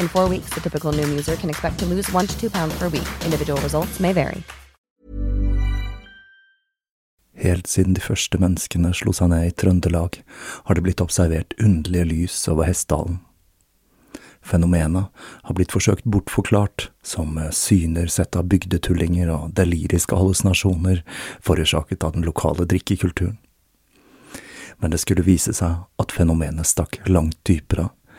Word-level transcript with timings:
In 0.00 0.08
four 0.08 0.28
weeks, 0.28 0.54
the 0.54 0.60
typical 0.60 0.92
Noom 0.92 1.10
user 1.18 1.36
can 1.36 1.50
expect 1.50 1.78
to 1.78 1.86
lose 1.86 2.12
one 2.12 2.26
to 2.26 2.40
two 2.40 2.50
pounds 2.50 2.78
per 2.78 2.88
week. 2.88 3.08
Individual 3.24 3.60
results 3.60 4.00
may 4.00 4.12
vary. 4.12 4.42
Helt 7.40 7.66
siden 7.66 7.94
de 7.94 8.00
første 8.00 8.38
menneskene 8.40 8.92
slo 8.96 9.12
seg 9.16 9.30
ned 9.32 9.46
i 9.48 9.52
Trøndelag, 9.56 10.18
har 10.64 10.76
det 10.76 10.84
blitt 10.84 11.00
observert 11.00 11.54
underlige 11.60 12.04
lys 12.04 12.48
over 12.52 12.68
Hessdalen. 12.68 13.20
Fenomenet 14.40 15.08
har 15.44 15.56
blitt 15.56 15.72
forsøkt 15.72 16.04
bortforklart 16.04 16.88
som 17.04 17.36
syner 17.52 18.08
sett 18.12 18.36
av 18.36 18.48
bygdetullinger 18.48 19.28
og 19.32 19.54
deliriske 19.56 20.16
hallusinasjoner 20.16 21.04
forårsaket 21.44 22.04
av 22.04 22.16
den 22.16 22.24
lokale 22.28 22.64
drikkekulturen. 22.68 23.36
Men 24.80 24.92
det 24.92 25.00
skulle 25.04 25.24
vise 25.24 25.52
seg 25.56 25.84
at 26.00 26.12
fenomenet 26.16 26.68
stakk 26.68 27.02
langt 27.08 27.36
dypere, 27.44 27.90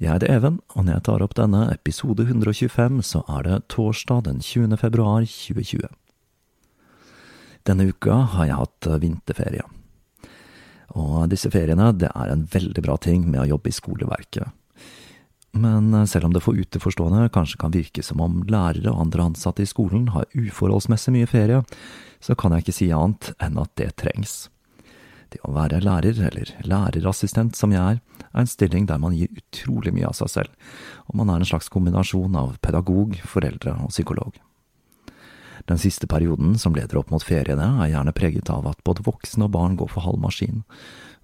Jeg 0.00 0.14
heter 0.14 0.30
Even, 0.32 0.54
og 0.72 0.86
når 0.86 0.94
jeg 0.94 1.04
tar 1.10 1.22
opp 1.26 1.34
denne 1.36 1.58
episode 1.74 2.24
125, 2.24 3.02
så 3.04 3.20
er 3.28 3.42
det 3.44 3.56
torsdag 3.68 4.22
den 4.30 4.38
20. 4.40 4.78
februar 4.80 5.26
2020. 5.28 5.90
Denne 7.68 7.84
uka 7.92 8.22
har 8.32 8.48
jeg 8.48 8.56
hatt 8.62 8.88
vinterferie. 9.02 9.66
Og 10.96 11.26
disse 11.28 11.50
feriene, 11.52 11.90
det 11.92 12.08
er 12.14 12.32
en 12.32 12.46
veldig 12.48 12.80
bra 12.86 12.96
ting 12.96 13.26
med 13.28 13.42
å 13.42 13.50
jobbe 13.50 13.68
i 13.68 13.76
skoleverket. 13.76 14.48
Men 15.60 15.92
selv 16.08 16.30
om 16.30 16.32
det 16.32 16.46
for 16.46 16.56
utenforstående 16.56 17.28
kanskje 17.34 17.60
kan 17.60 17.74
virke 17.74 18.00
som 18.06 18.22
om 18.24 18.40
lærere 18.48 18.94
og 18.94 19.02
andre 19.04 19.28
ansatte 19.28 19.66
i 19.66 19.68
skolen 19.68 20.08
har 20.14 20.30
uforholdsmessig 20.32 21.12
mye 21.12 21.28
ferie, 21.28 21.60
så 22.24 22.32
kan 22.40 22.56
jeg 22.56 22.64
ikke 22.64 22.78
si 22.78 22.88
annet 22.88 23.34
enn 23.36 23.60
at 23.60 23.76
det 23.76 23.92
trengs. 24.00 24.46
Det 25.30 25.40
å 25.46 25.52
være 25.54 25.78
lærer, 25.84 26.18
eller 26.26 26.54
lærerassistent 26.66 27.58
som 27.58 27.70
jeg 27.74 27.80
er, 27.96 28.00
er 28.30 28.42
en 28.42 28.50
stilling 28.50 28.88
der 28.90 28.98
man 28.98 29.14
gir 29.14 29.30
utrolig 29.30 29.92
mye 29.94 30.08
av 30.08 30.16
seg 30.18 30.32
selv, 30.32 30.70
og 31.06 31.20
man 31.20 31.30
er 31.30 31.42
en 31.42 31.50
slags 31.52 31.70
kombinasjon 31.70 32.34
av 32.38 32.56
pedagog, 32.64 33.14
foreldre 33.30 33.76
og 33.84 33.92
psykolog. 33.94 34.40
Den 35.70 35.78
siste 35.78 36.08
perioden 36.10 36.56
som 36.58 36.74
leder 36.74 36.98
opp 36.98 37.12
mot 37.12 37.22
feriene, 37.22 37.68
er 37.84 37.92
gjerne 37.92 38.16
preget 38.16 38.50
av 38.50 38.66
at 38.66 38.82
både 38.86 39.04
voksne 39.06 39.46
og 39.46 39.54
barn 39.54 39.78
går 39.78 39.92
for 39.92 40.06
halv 40.06 40.18
maskin, 40.22 40.64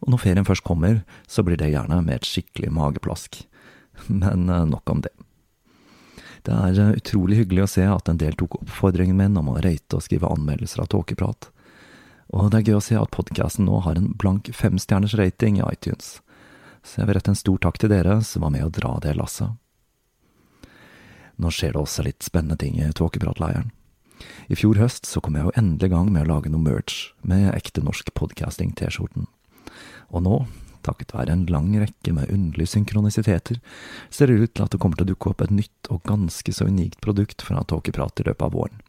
og 0.04 0.12
når 0.12 0.22
ferien 0.22 0.46
først 0.46 0.66
kommer, 0.66 1.02
så 1.26 1.42
blir 1.42 1.58
det 1.58 1.72
gjerne 1.72 2.02
med 2.04 2.20
et 2.20 2.28
skikkelig 2.28 2.70
mageplask. 2.76 3.40
Men 4.22 4.50
eh, 4.52 4.66
nok 4.68 4.92
om 4.92 5.02
det. 5.02 5.14
Det 6.46 6.54
er 6.54 6.78
eh, 6.82 6.96
utrolig 7.00 7.40
hyggelig 7.40 7.64
å 7.64 7.70
se 7.78 7.86
at 7.90 8.12
en 8.12 8.20
del 8.20 8.36
tok 8.38 8.60
oppfordringen 8.60 9.16
min 9.18 9.40
om 9.40 9.54
å 9.54 9.58
røyte 9.64 9.98
og 9.98 10.04
skrive 10.04 10.30
anmeldelser 10.30 10.84
av 10.84 10.92
tåkeprat 10.92 11.48
og 12.34 12.50
det 12.50 12.58
er 12.58 12.70
gøy 12.70 12.78
å 12.80 12.84
se 12.84 12.96
at 12.98 13.12
podkasten 13.14 13.68
nå 13.68 13.80
har 13.84 13.98
en 13.98 14.10
blank 14.18 14.50
femstjerners 14.54 15.14
rating 15.18 15.60
i 15.60 15.66
iTunes, 15.66 16.18
så 16.82 17.00
jeg 17.00 17.08
vil 17.08 17.18
rette 17.18 17.32
en 17.32 17.38
stor 17.38 17.60
takk 17.62 17.78
til 17.82 17.92
dere 17.92 18.18
som 18.26 18.46
var 18.46 18.54
med 18.54 18.66
å 18.66 18.72
dra 18.72 18.96
det 19.02 19.14
lasset. 19.18 19.54
Nå 21.36 21.52
skjer 21.52 21.74
det 21.74 21.82
også 21.82 22.06
litt 22.06 22.24
spennende 22.24 22.56
ting 22.58 22.78
i 22.80 22.92
Tåkepratleiren. 22.96 23.70
I 24.48 24.56
fjor 24.56 24.78
høst 24.80 25.04
så 25.04 25.20
kom 25.20 25.36
jeg 25.36 25.44
jo 25.44 25.56
endelig 25.60 25.90
i 25.90 25.92
gang 25.92 26.08
med 26.12 26.24
å 26.24 26.30
lage 26.30 26.50
noe 26.52 26.64
merch 26.64 27.10
med 27.20 27.50
ekte 27.52 27.82
norsk 27.84 28.14
podcasting-T-skjorten. 28.16 29.26
Og 30.16 30.24
nå, 30.24 30.38
takket 30.86 31.12
være 31.12 31.34
en 31.34 31.44
lang 31.52 31.74
rekke 31.82 32.14
med 32.16 32.32
underlige 32.32 32.72
synkronisiteter, 32.72 33.60
ser 34.08 34.32
det 34.32 34.40
ut 34.40 34.54
til 34.54 34.64
at 34.64 34.72
det 34.72 34.80
kommer 34.80 34.96
til 34.96 35.04
å 35.04 35.12
dukke 35.12 35.34
opp 35.34 35.44
et 35.44 35.52
nytt 35.52 35.92
og 35.92 36.06
ganske 36.08 36.54
så 36.56 36.70
unikt 36.70 37.02
produkt 37.04 37.44
fra 37.44 37.60
Tåkeprat 37.68 38.24
i 38.24 38.30
løpet 38.30 38.48
av 38.48 38.56
våren 38.56 38.85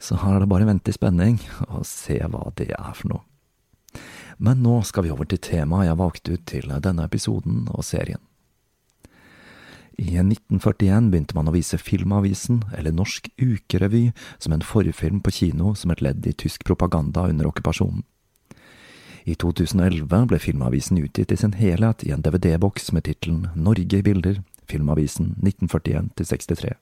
så 0.00 0.16
her 0.22 0.38
er 0.38 0.44
det 0.44 0.50
bare 0.50 0.64
å 0.66 0.70
vente 0.70 0.92
i 0.92 0.96
spenning 0.96 1.38
og 1.68 1.84
se 1.88 2.16
hva 2.24 2.48
det 2.56 2.70
er 2.72 2.94
for 2.96 3.12
noe. 3.12 3.24
Men 4.40 4.62
nå 4.64 4.78
skal 4.88 5.04
vi 5.04 5.12
over 5.12 5.28
til 5.28 5.42
temaet 5.44 5.90
jeg 5.90 6.00
valgte 6.00 6.34
ut 6.34 6.44
til 6.48 6.70
denne 6.80 7.04
episoden 7.04 7.66
og 7.68 7.84
serien. 7.84 8.22
I 10.00 10.16
1941 10.16 11.10
begynte 11.12 11.36
man 11.36 11.50
å 11.50 11.52
vise 11.52 11.76
Filmavisen, 11.76 12.62
eller 12.72 12.94
Norsk 12.96 13.28
Ukerevy, 13.36 14.14
som 14.40 14.54
en 14.56 14.64
forfilm 14.64 15.20
på 15.20 15.34
kino 15.36 15.74
som 15.76 15.92
et 15.92 16.00
ledd 16.00 16.24
i 16.24 16.32
tysk 16.32 16.64
propaganda 16.64 17.26
under 17.28 17.50
okkupasjonen. 17.50 18.06
I 19.28 19.36
2011 19.36 20.28
ble 20.30 20.38
Filmavisen 20.40 21.02
utgitt 21.02 21.34
i 21.34 21.36
sin 21.36 21.52
helhet 21.58 22.06
i 22.06 22.14
en 22.14 22.24
DVD-boks 22.24 22.94
med 22.96 23.04
tittelen 23.10 23.50
Norge 23.54 24.00
i 24.00 24.06
bilder, 24.06 24.40
Filmavisen 24.70 25.34
1941 25.44 26.14
63. 26.24 26.72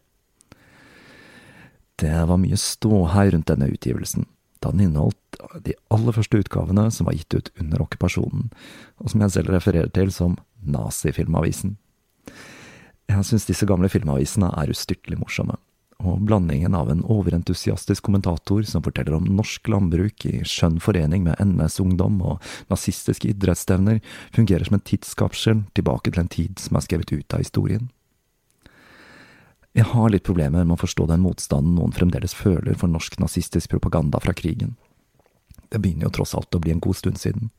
Det 1.98 2.14
var 2.30 2.38
mye 2.38 2.56
ståhei 2.56 3.30
rundt 3.34 3.48
denne 3.50 3.66
utgivelsen, 3.72 4.26
da 4.62 4.70
den 4.70 4.86
inneholdt 4.86 5.40
de 5.66 5.74
aller 5.90 6.14
første 6.14 6.38
utgavene 6.38 6.88
som 6.94 7.08
var 7.08 7.16
gitt 7.18 7.34
ut 7.34 7.50
under 7.58 7.82
okkupasjonen, 7.82 8.52
og 9.02 9.10
som 9.10 9.24
jeg 9.24 9.34
selv 9.34 9.50
refererer 9.54 9.90
til 9.94 10.12
som 10.14 10.36
Nazifilmavisen. 10.62 11.76
Jeg 13.08 13.24
syns 13.24 13.48
disse 13.48 13.66
gamle 13.66 13.90
filmavisene 13.90 14.50
er 14.60 14.70
ustyrtelig 14.70 15.18
morsomme, 15.18 15.56
og 15.98 16.22
blandingen 16.28 16.76
av 16.78 16.90
en 16.92 17.02
overentusiastisk 17.02 18.06
kommentator 18.06 18.62
som 18.68 18.84
forteller 18.84 19.16
om 19.16 19.26
norsk 19.34 19.66
landbruk 19.72 20.26
i 20.30 20.36
skjønn 20.46 20.78
forening 20.82 21.24
med 21.26 21.40
NS-ungdom 21.42 22.20
og 22.22 22.44
nazistiske 22.70 23.32
idrettsstevner, 23.32 23.98
fungerer 24.36 24.68
som 24.68 24.78
en 24.78 24.86
tidskapsel 24.86 25.64
tilbake 25.74 26.12
til 26.12 26.22
en 26.22 26.30
tid 26.30 26.62
som 26.62 26.78
er 26.78 26.86
skrevet 26.86 27.10
ut 27.16 27.34
av 27.34 27.42
historien. 27.42 27.88
Jeg 29.78 29.86
har 29.92 30.10
litt 30.10 30.26
problemer 30.26 30.64
med 30.66 30.74
å 30.74 30.80
forstå 30.80 31.04
den 31.06 31.22
motstanden 31.22 31.76
noen 31.76 31.92
fremdeles 31.94 32.32
føler 32.34 32.74
for 32.74 32.90
norsk 32.90 33.20
nazistisk 33.22 33.70
propaganda 33.70 34.18
fra 34.18 34.34
krigen. 34.34 34.72
Det 35.70 35.78
begynner 35.78 36.08
jo 36.08 36.16
tross 36.16 36.34
alt 36.34 36.56
å 36.56 36.60
bli 36.64 36.72
en 36.74 36.82
god 36.82 36.98
stund 36.98 37.20
siden, 37.20 37.52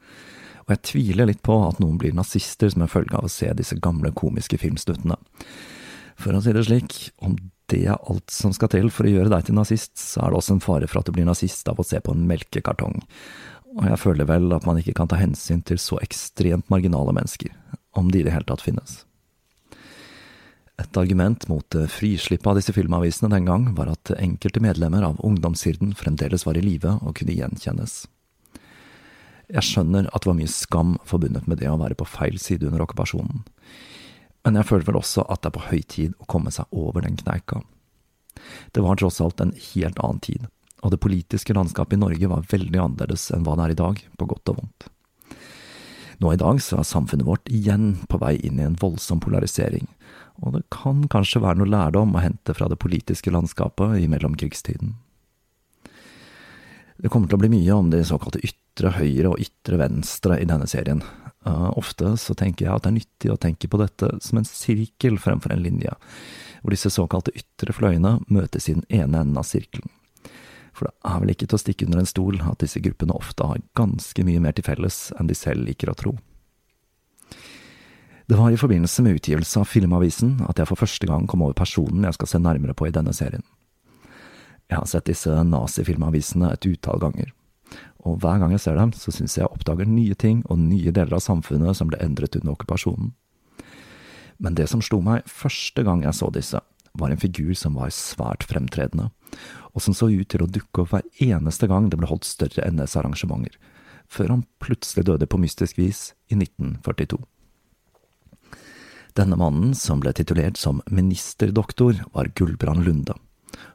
og 0.66 0.74
jeg 0.74 0.84
tviler 0.90 1.30
litt 1.30 1.40
på 1.46 1.56
at 1.64 1.80
noen 1.80 1.96
blir 2.02 2.18
nazister 2.18 2.70
som 2.74 2.84
en 2.84 2.92
følge 2.92 3.16
av 3.16 3.30
å 3.30 3.32
se 3.32 3.48
disse 3.56 3.78
gamle 3.80 4.12
komiske 4.12 4.60
filmstuttene. 4.60 5.16
For 6.20 6.36
å 6.36 6.44
si 6.44 6.54
det 6.54 6.66
slik, 6.68 6.98
om 7.24 7.38
det 7.72 7.86
er 7.88 7.96
alt 7.98 8.34
som 8.34 8.52
skal 8.54 8.74
til 8.74 8.92
for 8.92 9.08
å 9.08 9.14
gjøre 9.14 9.32
deg 9.32 9.48
til 9.48 9.58
nazist, 9.58 9.96
så 9.98 10.26
er 10.26 10.34
det 10.34 10.42
også 10.42 10.58
en 10.58 10.64
fare 10.66 10.90
for 10.92 11.00
at 11.00 11.08
du 11.08 11.16
blir 11.16 11.30
nazist 11.30 11.72
av 11.72 11.80
å 11.80 11.88
se 11.88 12.02
på 12.04 12.14
en 12.14 12.28
melkekartong. 12.30 13.00
Og 13.80 13.86
jeg 13.88 14.02
føler 14.04 14.28
vel 14.28 14.52
at 14.54 14.68
man 14.68 14.82
ikke 14.82 14.98
kan 14.98 15.08
ta 15.08 15.18
hensyn 15.22 15.64
til 15.64 15.80
så 15.80 16.02
ekstremt 16.04 16.68
marginale 16.74 17.16
mennesker, 17.16 17.56
om 17.96 18.12
de 18.12 18.22
i 18.22 18.28
det 18.28 18.36
hele 18.36 18.50
tatt 18.50 18.66
finnes. 18.66 19.06
Et 20.80 20.98
argument 20.98 21.48
mot 21.52 21.76
frislippet 21.92 22.48
av 22.48 22.56
disse 22.56 22.74
filmavisene 22.76 23.32
den 23.34 23.50
gang 23.50 23.66
var 23.76 23.92
at 23.92 24.14
enkelte 24.16 24.62
medlemmer 24.64 25.04
av 25.04 25.20
ungdomshirden 25.26 25.92
fremdeles 26.00 26.46
var 26.48 26.56
i 26.56 26.64
live 26.64 26.94
og 27.04 27.18
kunne 27.20 27.36
gjenkjennes. 27.36 28.06
Jeg 29.50 29.66
skjønner 29.66 30.08
at 30.14 30.24
det 30.24 30.30
var 30.30 30.38
mye 30.38 30.52
skam 30.54 30.94
forbundet 31.10 31.50
med 31.50 31.60
det 31.60 31.68
å 31.72 31.80
være 31.82 31.98
på 32.00 32.08
feil 32.08 32.38
side 32.40 32.70
under 32.70 32.86
okkupasjonen, 32.86 33.42
men 34.46 34.56
jeg 34.56 34.70
føler 34.70 34.88
vel 34.88 35.00
også 35.02 35.26
at 35.28 35.42
det 35.42 35.50
er 35.50 35.58
på 35.58 35.66
høy 35.68 35.82
tid 35.96 36.14
å 36.22 36.30
komme 36.32 36.54
seg 36.54 36.70
over 36.72 37.04
den 37.04 37.18
kneika. 37.20 37.60
Det 38.72 38.86
var 38.86 39.02
tross 39.02 39.20
alt 39.26 39.42
en 39.44 39.52
helt 39.74 40.00
annen 40.00 40.22
tid, 40.24 40.46
og 40.80 40.94
det 40.94 41.02
politiske 41.04 41.56
landskapet 41.58 41.98
i 41.98 42.02
Norge 42.06 42.32
var 42.32 42.48
veldig 42.48 42.80
annerledes 42.86 43.28
enn 43.36 43.44
hva 43.44 43.58
det 43.60 43.66
er 43.66 43.76
i 43.76 43.82
dag, 43.82 44.00
på 44.16 44.30
godt 44.30 44.54
og 44.54 44.62
vondt. 44.62 44.88
Nå 46.20 46.34
i 46.34 46.40
dag 46.40 46.62
så 46.64 46.80
er 46.80 46.88
samfunnet 46.88 47.28
vårt 47.28 47.52
igjen 47.52 47.98
på 48.12 48.20
vei 48.22 48.38
inn 48.44 48.60
i 48.60 48.68
en 48.68 48.80
voldsom 48.80 49.22
polarisering, 49.24 49.88
og 50.40 50.56
det 50.56 50.64
kan 50.74 51.04
kanskje 51.12 51.42
være 51.44 51.60
noe 51.62 51.72
lærdom 51.72 52.16
å 52.16 52.24
hente 52.24 52.56
fra 52.56 52.70
det 52.72 52.80
politiske 52.80 53.32
landskapet 53.34 53.98
i 54.00 54.08
mellomkrigstiden. 54.12 54.96
Det 57.00 57.12
kommer 57.12 57.32
til 57.32 57.40
å 57.40 57.44
bli 57.44 57.52
mye 57.54 57.76
om 57.76 57.92
de 57.92 58.02
såkalte 58.04 58.42
ytre 58.44 58.92
høyre 58.98 59.32
og 59.32 59.44
ytre 59.44 59.80
venstre 59.80 60.40
i 60.40 60.48
denne 60.48 60.68
serien. 60.68 61.04
Uh, 61.48 61.72
ofte 61.80 62.18
så 62.20 62.36
tenker 62.36 62.66
jeg 62.66 62.74
at 62.74 62.84
det 62.84 62.90
er 62.92 62.98
nyttig 62.98 63.32
å 63.32 63.40
tenke 63.40 63.70
på 63.72 63.80
dette 63.80 64.10
som 64.24 64.42
en 64.42 64.48
sirkel 64.48 65.16
fremfor 65.22 65.56
en 65.56 65.64
linje, 65.64 65.94
hvor 66.60 66.76
disse 66.76 66.92
såkalte 66.92 67.36
ytre 67.40 67.76
fløyene 67.76 68.18
møtes 68.28 68.68
i 68.68 68.76
den 68.76 68.88
ene 68.92 69.24
enden 69.24 69.40
av 69.40 69.48
sirkelen. 69.48 69.88
For 70.76 70.88
det 70.88 71.12
er 71.12 71.22
vel 71.24 71.34
ikke 71.34 71.48
til 71.48 71.58
å 71.58 71.62
stikke 71.64 71.88
under 71.88 72.02
en 72.04 72.10
stol 72.10 72.42
at 72.44 72.60
disse 72.64 72.80
gruppene 72.84 73.16
ofte 73.16 73.48
har 73.48 73.64
ganske 73.80 74.24
mye 74.28 74.44
mer 74.44 74.56
til 74.56 74.68
felles 74.68 75.00
enn 75.20 75.32
de 75.32 75.36
selv 75.36 75.68
liker 75.68 75.92
å 75.92 75.98
tro. 76.00 76.14
Det 78.30 78.36
var 78.38 78.52
i 78.52 78.58
forbindelse 78.58 79.02
med 79.02 79.16
utgivelse 79.18 79.58
av 79.58 79.66
Filmavisen 79.66 80.36
at 80.46 80.60
jeg 80.62 80.70
for 80.70 80.78
første 80.78 81.08
gang 81.10 81.24
kom 81.26 81.42
over 81.42 81.56
personen 81.58 82.04
jeg 82.06 82.14
skal 82.14 82.30
se 82.30 82.40
nærmere 82.44 82.76
på 82.78 82.86
i 82.86 82.92
denne 82.94 83.10
serien. 83.18 83.42
Jeg 84.70 84.78
har 84.78 84.86
sett 84.86 85.08
disse 85.10 85.34
nazifilmavisene 85.50 86.52
et 86.54 86.68
utall 86.70 87.02
ganger, 87.02 87.32
og 88.06 88.20
hver 88.22 88.38
gang 88.38 88.54
jeg 88.54 88.62
ser 88.62 88.78
dem, 88.78 88.92
så 88.94 89.10
synes 89.10 89.34
jeg 89.34 89.42
jeg 89.42 89.50
oppdager 89.50 89.90
nye 89.90 90.14
ting 90.14 90.44
og 90.46 90.62
nye 90.62 90.94
deler 90.94 91.18
av 91.18 91.24
samfunnet 91.26 91.80
som 91.80 91.90
ble 91.90 91.98
endret 92.06 92.38
under 92.38 92.54
okkupasjonen. 92.54 93.16
Men 94.38 94.60
det 94.62 94.70
som 94.70 94.86
slo 94.86 95.02
meg 95.02 95.26
første 95.26 95.88
gang 95.90 96.06
jeg 96.06 96.20
så 96.20 96.30
disse, 96.30 96.62
var 96.94 97.10
en 97.10 97.24
figur 97.26 97.58
som 97.58 97.82
var 97.82 97.90
svært 97.98 98.46
fremtredende, 98.46 99.10
og 99.74 99.82
som 99.82 99.98
så 99.98 100.12
ut 100.14 100.30
til 100.30 100.46
å 100.46 100.52
dukke 100.60 100.86
opp 100.86 100.94
hver 100.94 101.10
eneste 101.18 101.66
gang 101.66 101.90
det 101.90 101.98
ble 101.98 102.14
holdt 102.14 102.30
større 102.30 102.70
NS-arrangementer, 102.70 103.58
før 104.06 104.36
han 104.38 104.48
plutselig 104.62 105.10
døde 105.10 105.26
på 105.26 105.42
mystisk 105.42 105.82
vis 105.82 106.12
i 106.30 106.38
1942. 106.38 107.18
Denne 109.20 109.36
mannen, 109.40 109.74
som 109.76 110.00
ble 110.00 110.14
titulert 110.16 110.58
som 110.58 110.80
ministerdoktor, 110.88 112.06
var 112.16 112.32
Gulbrand 112.40 112.88
Lunde 112.88 113.18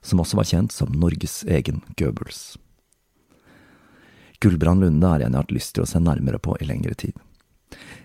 som 0.02 0.20
også 0.20 0.38
var 0.38 0.48
kjent 0.48 0.72
som 0.72 0.92
Norges 0.92 1.42
egen 1.48 1.82
Goebbels. 1.98 2.56
Gulbrand 4.40 4.84
Lunde 4.84 5.08
er 5.08 5.24
en 5.24 5.32
jeg 5.32 5.38
har 5.38 5.46
hatt 5.46 5.54
lyst 5.54 5.74
til 5.76 5.84
å 5.84 5.88
se 5.88 6.00
nærmere 6.02 6.40
på 6.42 6.56
i 6.60 6.68
lengre 6.68 6.96
tid. 6.98 7.16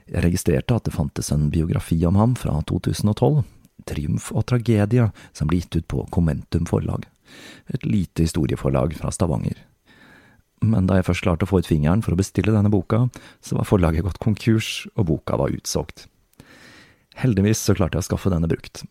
Jeg 0.10 0.24
registrerte 0.26 0.76
at 0.76 0.88
det 0.88 0.96
fantes 0.96 1.32
en 1.36 1.50
biografi 1.54 2.00
om 2.08 2.18
ham 2.18 2.36
fra 2.40 2.62
2012, 2.70 3.44
Triumf 3.90 4.30
og 4.36 4.46
tragedie, 4.50 5.08
som 5.34 5.50
ble 5.50 5.62
gitt 5.62 5.80
ut 5.80 5.88
på 5.92 6.06
Commentum 6.14 6.66
forlag, 6.70 7.06
et 7.72 7.86
lite 7.88 8.26
historieforlag 8.26 8.96
fra 8.98 9.12
Stavanger. 9.14 9.58
Men 10.60 10.90
da 10.90 10.98
jeg 10.98 11.08
først 11.08 11.24
klarte 11.24 11.48
å 11.48 11.50
få 11.50 11.62
ut 11.62 11.70
fingeren 11.70 12.04
for 12.04 12.14
å 12.16 12.20
bestille 12.20 12.52
denne 12.52 12.72
boka, 12.72 13.06
så 13.40 13.56
var 13.56 13.68
forlaget 13.70 14.04
gått 14.04 14.20
konkurs, 14.20 14.90
og 14.98 15.08
boka 15.14 15.40
var 15.40 15.56
utsolgt. 15.56 16.10
Heldigvis 17.20 17.62
så 17.66 17.76
klarte 17.76 17.98
jeg 18.00 18.06
å 18.06 18.10
skaffe 18.12 18.32
denne 18.32 18.48
brukt, 18.48 18.86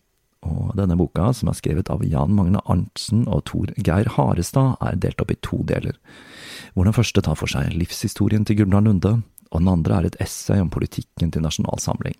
og 0.45 0.71
denne 0.77 0.95
boka, 0.99 1.31
som 1.35 1.49
er 1.49 1.57
skrevet 1.57 1.89
av 1.91 2.03
Jan 2.05 2.35
Magne 2.37 2.61
Arntzen 2.69 3.25
og 3.27 3.43
Tor 3.49 3.73
Geir 3.75 4.11
Harestad, 4.15 4.77
er 4.85 4.99
delt 5.01 5.21
opp 5.23 5.33
i 5.33 5.39
to 5.45 5.63
deler, 5.67 5.97
hvor 6.73 6.85
den 6.85 6.95
første 6.95 7.23
tar 7.25 7.39
for 7.39 7.51
seg 7.51 7.73
livshistorien 7.73 8.45
til 8.45 8.61
Gulbrand 8.61 8.89
Lunde, 8.89 9.13
og 9.49 9.63
den 9.63 9.71
andre 9.71 9.97
er 9.97 10.09
et 10.09 10.19
essay 10.21 10.61
om 10.61 10.69
politikken 10.69 11.33
til 11.33 11.43
Nasjonal 11.43 11.81
Samling. 11.81 12.15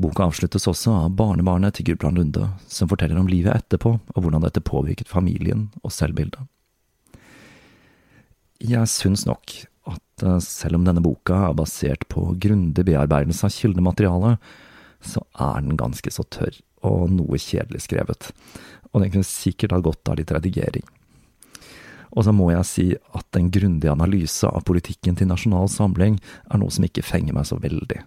Boka 0.00 0.26
avsluttes 0.26 0.66
også 0.70 0.94
av 1.04 1.12
barnebarnet 1.14 1.76
til 1.76 1.90
Gudbrand 1.90 2.18
Lunde, 2.18 2.48
som 2.70 2.90
forteller 2.90 3.18
om 3.20 3.30
livet 3.30 3.54
etterpå 3.54 3.94
og 3.94 4.18
hvordan 4.18 4.42
dette 4.42 4.62
påvirket 4.64 5.10
familien 5.10 5.68
og 5.82 5.94
selvbildet. 5.94 6.42
Jeg 8.64 8.90
syns 8.90 9.26
nok 9.28 9.54
at 9.90 10.24
eh, 10.24 10.40
selv 10.42 10.78
om 10.78 10.86
denne 10.86 11.02
boka 11.04 11.44
er 11.50 11.58
basert 11.58 12.06
på 12.10 12.30
grundig 12.40 12.86
bearbeidelse 12.88 13.46
av 13.46 13.54
kildematerialet, 13.54 14.54
så 15.06 15.24
er 15.40 15.62
den 15.62 15.78
ganske 15.80 16.12
så 16.12 16.26
tørr 16.32 16.56
og 16.84 17.08
noe 17.12 17.40
kjedelig 17.40 17.86
skrevet, 17.86 18.28
og 18.92 19.02
den 19.02 19.12
kunne 19.14 19.28
sikkert 19.28 19.72
ha 19.72 19.80
godt 19.84 20.10
av 20.12 20.20
litt 20.20 20.32
redigering. 20.34 20.84
Og 22.14 22.26
så 22.26 22.34
må 22.34 22.50
jeg 22.52 22.68
si 22.68 22.86
at 22.94 23.38
en 23.38 23.50
grundig 23.50 23.90
analyse 23.90 24.46
av 24.46 24.62
politikken 24.68 25.16
til 25.18 25.30
Nasjonal 25.30 25.66
Samling 25.72 26.20
er 26.46 26.60
noe 26.62 26.70
som 26.70 26.86
ikke 26.86 27.02
fenger 27.06 27.34
meg 27.34 27.48
så 27.48 27.58
veldig. 27.58 28.04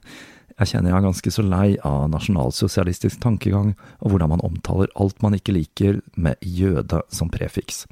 Jeg 0.58 0.72
kjenner 0.72 0.90
jeg 0.90 0.98
er 0.98 1.06
ganske 1.06 1.32
så 1.36 1.44
lei 1.46 1.68
av 1.86 2.08
nasjonalsosialistisk 2.10 3.20
tankegang, 3.22 3.76
og 4.02 4.10
hvordan 4.10 4.32
man 4.32 4.46
omtaler 4.48 4.90
alt 4.98 5.20
man 5.22 5.38
ikke 5.38 5.54
liker 5.54 6.00
med 6.18 6.40
jøde 6.42 7.04
som 7.14 7.30
prefiks, 7.30 7.84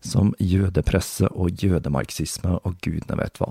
som 0.00 0.32
jødepresse 0.40 1.28
og 1.34 1.60
jødemarxisme 1.60 2.56
og 2.62 2.78
gudene 2.80 3.18
vet 3.20 3.42
hva. 3.42 3.50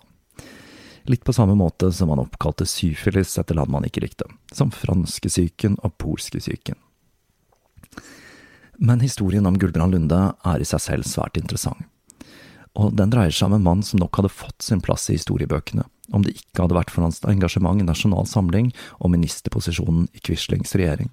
Litt 1.05 1.23
på 1.27 1.33
samme 1.35 1.55
måte 1.59 1.91
som 1.91 2.07
man 2.07 2.21
oppkalte 2.23 2.65
syfilis 2.69 3.35
etter 3.39 3.57
land 3.57 3.71
man 3.71 3.83
ikke 3.87 4.05
likte, 4.05 4.27
som 4.55 4.71
franskesyken 4.71 5.75
og 5.83 5.97
polskesyken. 5.99 6.77
Men 8.79 9.03
historien 9.03 9.45
om 9.45 9.57
Gulbrand 9.59 9.93
Lunde 9.93 10.21
er 10.33 10.61
i 10.63 10.67
seg 10.67 10.81
selv 10.81 11.07
svært 11.07 11.37
interessant. 11.39 11.83
Og 12.73 12.95
den 12.97 13.11
dreier 13.13 13.33
seg 13.35 13.51
om 13.51 13.57
en 13.59 13.65
mann 13.67 13.83
som 13.85 13.99
nok 14.01 14.17
hadde 14.17 14.31
fått 14.33 14.63
sin 14.65 14.81
plass 14.81 15.05
i 15.11 15.17
historiebøkene, 15.17 15.83
om 16.15 16.23
det 16.25 16.33
ikke 16.39 16.63
hadde 16.63 16.77
vært 16.79 16.93
for 16.93 17.05
hans 17.05 17.21
engasjement 17.29 17.83
i 17.83 17.85
Nasjonal 17.85 18.25
Samling 18.29 18.71
og 18.97 19.13
ministerposisjonen 19.13 20.07
i 20.09 20.23
Quislings 20.25 20.73
regjering. 20.79 21.11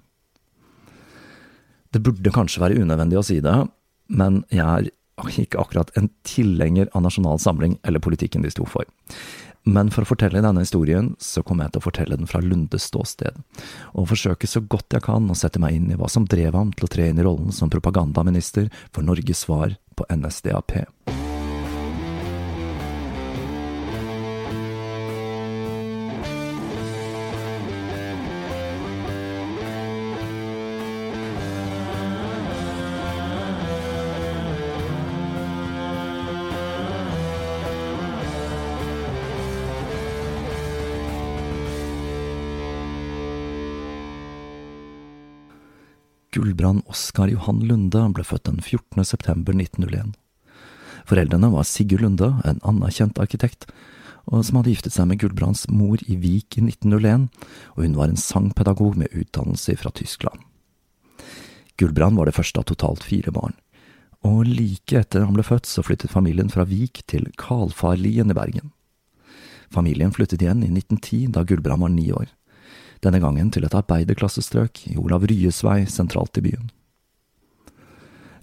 Det 1.91 2.01
burde 2.01 2.33
kanskje 2.33 2.63
være 2.63 2.81
unødvendig 2.81 3.19
å 3.19 3.25
si 3.27 3.37
det, 3.43 3.55
men 4.09 4.41
jeg 4.49 4.89
er 5.21 5.37
ikke 5.37 5.61
akkurat 5.61 5.91
en 5.99 6.09
tilhenger 6.25 6.89
av 6.95 7.05
Nasjonal 7.05 7.39
Samling 7.43 7.77
eller 7.85 8.01
politikken 8.01 8.41
de 8.41 8.51
sto 8.53 8.65
for. 8.65 8.87
Men 9.63 9.91
for 9.93 10.01
å 10.05 10.09
fortelle 10.09 10.41
denne 10.41 10.63
historien, 10.63 11.11
så 11.21 11.43
kommer 11.45 11.67
jeg 11.67 11.75
til 11.75 11.83
å 11.83 11.85
fortelle 11.85 12.17
den 12.17 12.29
fra 12.29 12.41
Lundes 12.41 12.87
ståsted, 12.89 13.37
og 13.93 14.09
forsøke 14.09 14.49
så 14.49 14.63
godt 14.65 14.97
jeg 14.97 15.05
kan 15.05 15.29
å 15.29 15.37
sette 15.37 15.61
meg 15.61 15.77
inn 15.77 15.91
i 15.93 15.99
hva 15.99 16.09
som 16.09 16.25
drev 16.25 16.57
ham 16.57 16.73
til 16.73 16.89
å 16.89 16.91
tre 16.91 17.11
inn 17.11 17.21
i 17.21 17.27
rollen 17.27 17.53
som 17.53 17.69
propagandaminister 17.69 18.71
for 18.89 19.05
Norges 19.05 19.45
svar 19.45 19.77
på 19.95 20.09
NSDAP. 20.09 20.79
Gullbrand 46.41 46.81
Oskar 46.89 47.29
Johan 47.29 47.59
Lunde 47.69 48.01
ble 48.15 48.23
født 48.25 48.47
den 48.47 48.57
14. 48.57 49.03
september 49.05 49.53
1901. 49.53 50.15
Foreldrene 51.05 51.51
var 51.53 51.67
Sigurd 51.69 52.01
Lunde, 52.01 52.31
en 52.49 52.57
anerkjent 52.65 53.19
arkitekt, 53.21 53.67
som 54.25 54.57
hadde 54.57 54.71
giftet 54.73 54.95
seg 54.95 55.05
med 55.11 55.19
Gulbrands 55.21 55.67
mor 55.69 56.01
i 56.01 56.17
Vik 56.17 56.57
i 56.57 56.63
1901, 56.65 57.27
og 57.75 57.85
hun 57.85 57.99
var 57.99 58.09
en 58.09 58.17
sangpedagog 58.17 58.97
med 58.97 59.13
utdannelse 59.13 59.77
fra 59.77 59.93
Tyskland. 59.93 60.41
Gulbrand 61.77 62.17
var 62.17 62.25
det 62.25 62.37
første 62.39 62.57
av 62.57 62.65
totalt 62.71 63.05
fire 63.05 63.33
barn, 63.35 63.53
og 64.25 64.49
like 64.49 64.97
etter 64.97 65.27
han 65.27 65.37
ble 65.37 65.45
født, 65.45 65.69
så 65.69 65.85
flyttet 65.85 66.13
familien 66.13 66.49
fra 66.49 66.65
Vik 66.65 67.03
til 67.05 67.29
Kalfarlien 67.37 68.33
i 68.33 68.37
Bergen. 68.37 68.73
Familien 69.69 70.09
flyttet 70.09 70.41
igjen 70.41 70.65
i 70.65 70.73
1910, 70.73 71.35
da 71.37 71.45
Gulbrand 71.45 71.85
var 71.85 71.93
ni 71.93 72.09
år, 72.09 72.33
denne 73.01 73.21
gangen 73.23 73.49
til 73.53 73.65
et 73.65 73.75
arbeiderklassestrøk 73.77 74.85
i 74.91 74.97
Olav 75.01 75.25
Ryes 75.29 75.63
vei 75.65 75.83
sentralt 75.89 76.37
i 76.37 76.45
byen. 76.45 76.69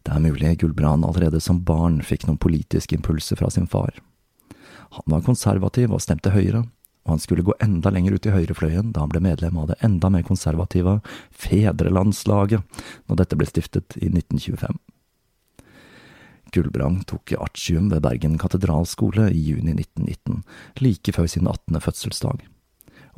Det 0.03 0.15
er 0.15 0.25
mulig 0.25 0.57
Gulbrand 0.63 1.05
allerede 1.05 1.41
som 1.45 1.61
barn 1.65 2.01
fikk 2.03 2.27
noen 2.27 2.41
politiske 2.41 2.97
impulser 2.97 3.39
fra 3.39 3.51
sin 3.53 3.69
far. 3.69 3.93
Han 4.97 5.13
var 5.13 5.25
konservativ 5.27 5.93
og 5.93 6.03
stemte 6.03 6.33
Høyre, 6.33 6.65
og 7.05 7.15
han 7.15 7.23
skulle 7.23 7.45
gå 7.45 7.55
enda 7.65 7.93
lenger 7.93 8.17
ut 8.17 8.27
i 8.29 8.33
høyrefløyen 8.35 8.93
da 8.93 9.05
han 9.05 9.13
ble 9.13 9.23
medlem 9.25 9.57
av 9.61 9.71
det 9.71 9.79
enda 9.85 10.11
mer 10.13 10.25
konservative 10.29 10.99
Fedrelandslaget 11.33 12.85
når 13.09 13.21
dette 13.23 13.39
ble 13.39 13.49
stiftet 13.49 13.97
i 14.01 14.11
1925. 14.11 14.77
Gulbrand 16.53 17.05
tok 17.09 17.33
artium 17.37 17.89
ved 17.93 18.03
Bergen 18.05 18.39
katedralskole 18.41 19.29
i 19.33 19.41
juni 19.51 19.75
1919, 19.77 20.43
like 20.81 21.13
før 21.13 21.29
sin 21.29 21.49
18. 21.49 21.81
fødselsdag, 21.85 22.45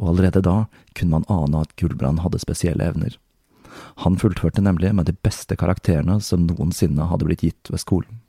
og 0.00 0.14
allerede 0.14 0.42
da 0.44 0.64
kunne 0.96 1.20
man 1.20 1.28
ane 1.28 1.60
at 1.60 1.74
Gulbrand 1.78 2.24
hadde 2.24 2.40
spesielle 2.42 2.86
evner. 2.88 3.18
Han 4.02 4.16
fullførte 4.18 4.62
nemlig 4.64 4.94
med 4.96 5.06
de 5.06 5.14
beste 5.14 5.56
karakterene 5.56 6.18
som 6.24 6.46
noensinne 6.48 7.06
hadde 7.10 7.28
blitt 7.28 7.44
gitt 7.44 7.70
ved 7.70 7.82
skolen. 7.82 8.22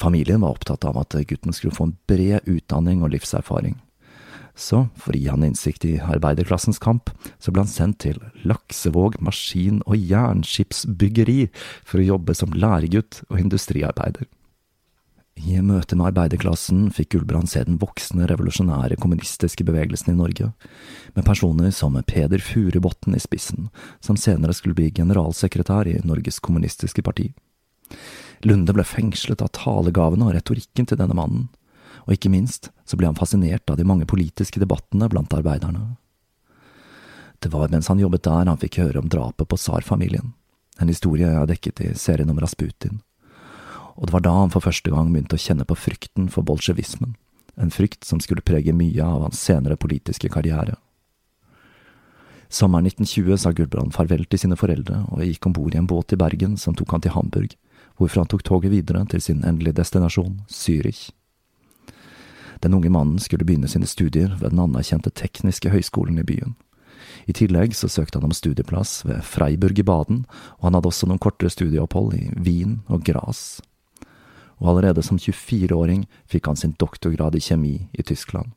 Familien 0.00 0.40
var 0.40 0.56
opptatt 0.56 0.84
av 0.88 0.96
at 0.98 1.14
gutten 1.28 1.52
skulle 1.52 1.76
få 1.76 1.90
en 1.90 1.96
bred 2.08 2.48
utdanning 2.48 3.04
og 3.04 3.12
livserfaring. 3.14 3.76
Så, 4.56 4.86
for 4.98 5.14
å 5.14 5.20
gi 5.20 5.28
han 5.30 5.44
innsikt 5.46 5.84
i 5.88 5.98
arbeiderklassens 6.00 6.80
kamp, 6.82 7.12
så 7.38 7.52
ble 7.52 7.64
han 7.64 7.70
sendt 7.70 8.00
til 8.04 8.18
Laksevåg 8.44 9.20
maskin- 9.24 9.82
og 9.86 9.96
jernskipsbyggeri 9.96 11.48
for 11.84 12.00
å 12.00 12.08
jobbe 12.14 12.36
som 12.36 12.56
læregutt 12.56 13.22
og 13.28 13.40
industriarbeider. 13.44 14.26
I 15.40 15.56
møte 15.64 15.96
med 15.96 16.10
arbeiderklassen 16.10 16.90
fikk 16.92 17.14
Gulbrand 17.14 17.48
se 17.48 17.62
den 17.64 17.78
voksende 17.80 18.26
revolusjonære 18.28 18.98
kommunistiske 19.00 19.64
bevegelsen 19.64 20.12
i 20.12 20.18
Norge, 20.18 20.50
med 21.16 21.24
personer 21.24 21.72
som 21.72 21.96
Peder 22.06 22.42
Furubotn 22.44 23.16
i 23.16 23.22
spissen, 23.22 23.70
som 24.04 24.18
senere 24.20 24.52
skulle 24.56 24.76
bli 24.76 24.90
generalsekretær 24.92 25.88
i 25.88 25.96
Norges 26.04 26.42
Kommunistiske 26.44 27.02
Parti. 27.06 27.30
Lunde 28.44 28.74
ble 28.76 28.84
fengslet 28.84 29.40
av 29.40 29.52
talegavene 29.56 30.28
og 30.28 30.36
retorikken 30.36 30.88
til 30.88 31.00
denne 31.00 31.16
mannen, 31.16 31.48
og 32.04 32.16
ikke 32.16 32.32
minst 32.32 32.70
så 32.84 33.00
ble 33.00 33.08
han 33.08 33.18
fascinert 33.18 33.70
av 33.70 33.80
de 33.80 33.88
mange 33.88 34.08
politiske 34.08 34.60
debattene 34.60 35.08
blant 35.08 35.32
arbeiderne. 35.36 35.96
Det 37.40 37.48
var 37.52 37.72
mens 37.72 37.88
han 37.88 38.00
jobbet 38.00 38.26
der 38.28 38.48
han 38.50 38.60
fikk 38.60 38.82
høre 38.84 39.00
om 39.00 39.08
drapet 39.08 39.48
på 39.48 39.56
tsarfamilien, 39.56 40.34
en 40.80 40.92
historie 40.92 41.28
jeg 41.28 41.40
har 41.40 41.48
dekket 41.48 41.86
i 41.86 41.94
serien 41.96 42.28
om 42.28 42.40
Rasputin 42.40 43.00
og 44.00 44.08
det 44.08 44.14
var 44.16 44.22
da 44.24 44.32
han 44.32 44.52
for 44.52 44.64
første 44.64 44.90
gang 44.92 45.10
begynte 45.12 45.36
å 45.36 45.40
kjenne 45.40 45.66
på 45.68 45.76
frykten 45.76 46.30
for 46.32 46.46
bolsjevismen, 46.48 47.18
en 47.60 47.72
frykt 47.74 48.06
som 48.08 48.20
skulle 48.24 48.44
prege 48.44 48.72
mye 48.72 49.04
av 49.04 49.26
hans 49.26 49.42
senere 49.44 49.76
politiske 49.76 50.30
karriere. 50.32 50.78
Sommeren 52.50 52.88
1920 52.88 53.36
sa 53.38 53.52
Gulbrand 53.54 53.92
farvel 53.94 54.24
til 54.24 54.40
sine 54.40 54.56
foreldre 54.58 55.04
og 55.12 55.20
gikk 55.22 55.46
om 55.46 55.54
bord 55.54 55.76
i 55.76 55.78
en 55.78 55.86
båt 55.86 56.16
i 56.16 56.18
Bergen 56.18 56.56
som 56.58 56.74
tok 56.74 56.96
han 56.96 57.04
til 57.04 57.14
Hamburg, 57.14 57.52
hvorfra 58.00 58.24
han 58.24 58.32
tok 58.32 58.42
toget 58.48 58.72
videre 58.72 59.04
til 59.12 59.22
sin 59.22 59.44
endelige 59.44 59.76
destinasjon, 59.82 60.40
Zürich. 60.48 61.10
Den 62.64 62.74
unge 62.74 62.90
mannen 62.90 63.20
skulle 63.20 63.44
begynne 63.44 63.68
sine 63.68 63.86
studier 63.86 64.32
ved 64.40 64.50
den 64.50 64.64
anerkjente 64.64 65.12
tekniske 65.12 65.70
høyskolen 65.70 66.18
i 66.18 66.26
byen. 66.26 66.56
I 67.28 67.36
tillegg 67.36 67.76
så 67.76 67.88
søkte 67.88 68.18
han 68.18 68.28
om 68.28 68.34
studieplass 68.34 69.04
ved 69.04 69.22
Freiburg 69.28 69.78
i 69.78 69.86
Baden, 69.86 70.24
og 70.58 70.68
han 70.68 70.76
hadde 70.76 70.88
også 70.88 71.08
noen 71.08 71.20
kortere 71.20 71.52
studieopphold 71.52 72.16
i 72.16 72.30
Wien 72.40 72.80
og 72.88 73.04
Graz 73.04 73.60
og 74.60 74.74
allerede 74.74 75.02
som 75.04 75.18
24-åring 75.18 76.04
fikk 76.30 76.50
han 76.50 76.58
sin 76.60 76.76
doktorgrad 76.80 77.36
i 77.36 77.42
kjemi 77.44 77.74
i 77.92 78.04
Tyskland. 78.06 78.52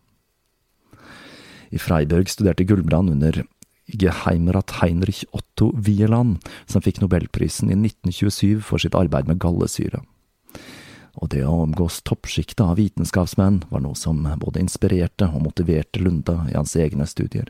I 1.74 1.80
Freiburg 1.82 2.30
studerte 2.30 2.68
Gullbrand 2.70 3.10
under 3.10 3.42
Geheimrat 3.88 4.78
Heinrich 4.82 5.26
Otto 5.32 5.72
Wieland, 5.74 6.44
som 6.68 6.84
fikk 6.84 7.02
nobelprisen 7.02 7.72
i 7.72 7.78
1927 7.80 8.62
for 8.62 8.80
sitt 8.80 8.96
arbeid 8.96 9.28
med 9.28 9.42
gallesyre. 9.42 10.04
Og 11.22 11.30
det 11.34 11.44
å 11.46 11.64
omgås 11.64 12.02
toppsjiktet 12.06 12.64
av 12.64 12.78
vitenskapsmenn 12.80 13.64
var 13.70 13.84
noe 13.84 13.98
som 13.98 14.24
både 14.42 14.64
inspirerte 14.64 15.28
og 15.30 15.44
motiverte 15.46 16.02
Lunde 16.02 16.40
i 16.50 16.56
hans 16.58 16.76
egne 16.80 17.08
studier. 17.10 17.50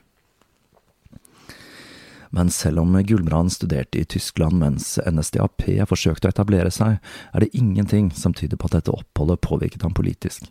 Men 2.34 2.50
selv 2.50 2.80
om 2.80 2.96
Gulbrand 3.06 3.52
studerte 3.54 4.00
i 4.00 4.06
Tyskland 4.10 4.58
mens 4.58 4.96
NSDAP 5.06 5.68
forsøkte 5.86 6.28
å 6.28 6.34
etablere 6.34 6.72
seg, 6.74 6.96
er 7.30 7.44
det 7.44 7.52
ingenting 7.54 8.10
som 8.18 8.34
tyder 8.34 8.58
på 8.58 8.72
at 8.72 8.80
dette 8.80 8.94
oppholdet 8.96 9.44
påvirket 9.46 9.86
ham 9.86 9.94
politisk. 9.94 10.48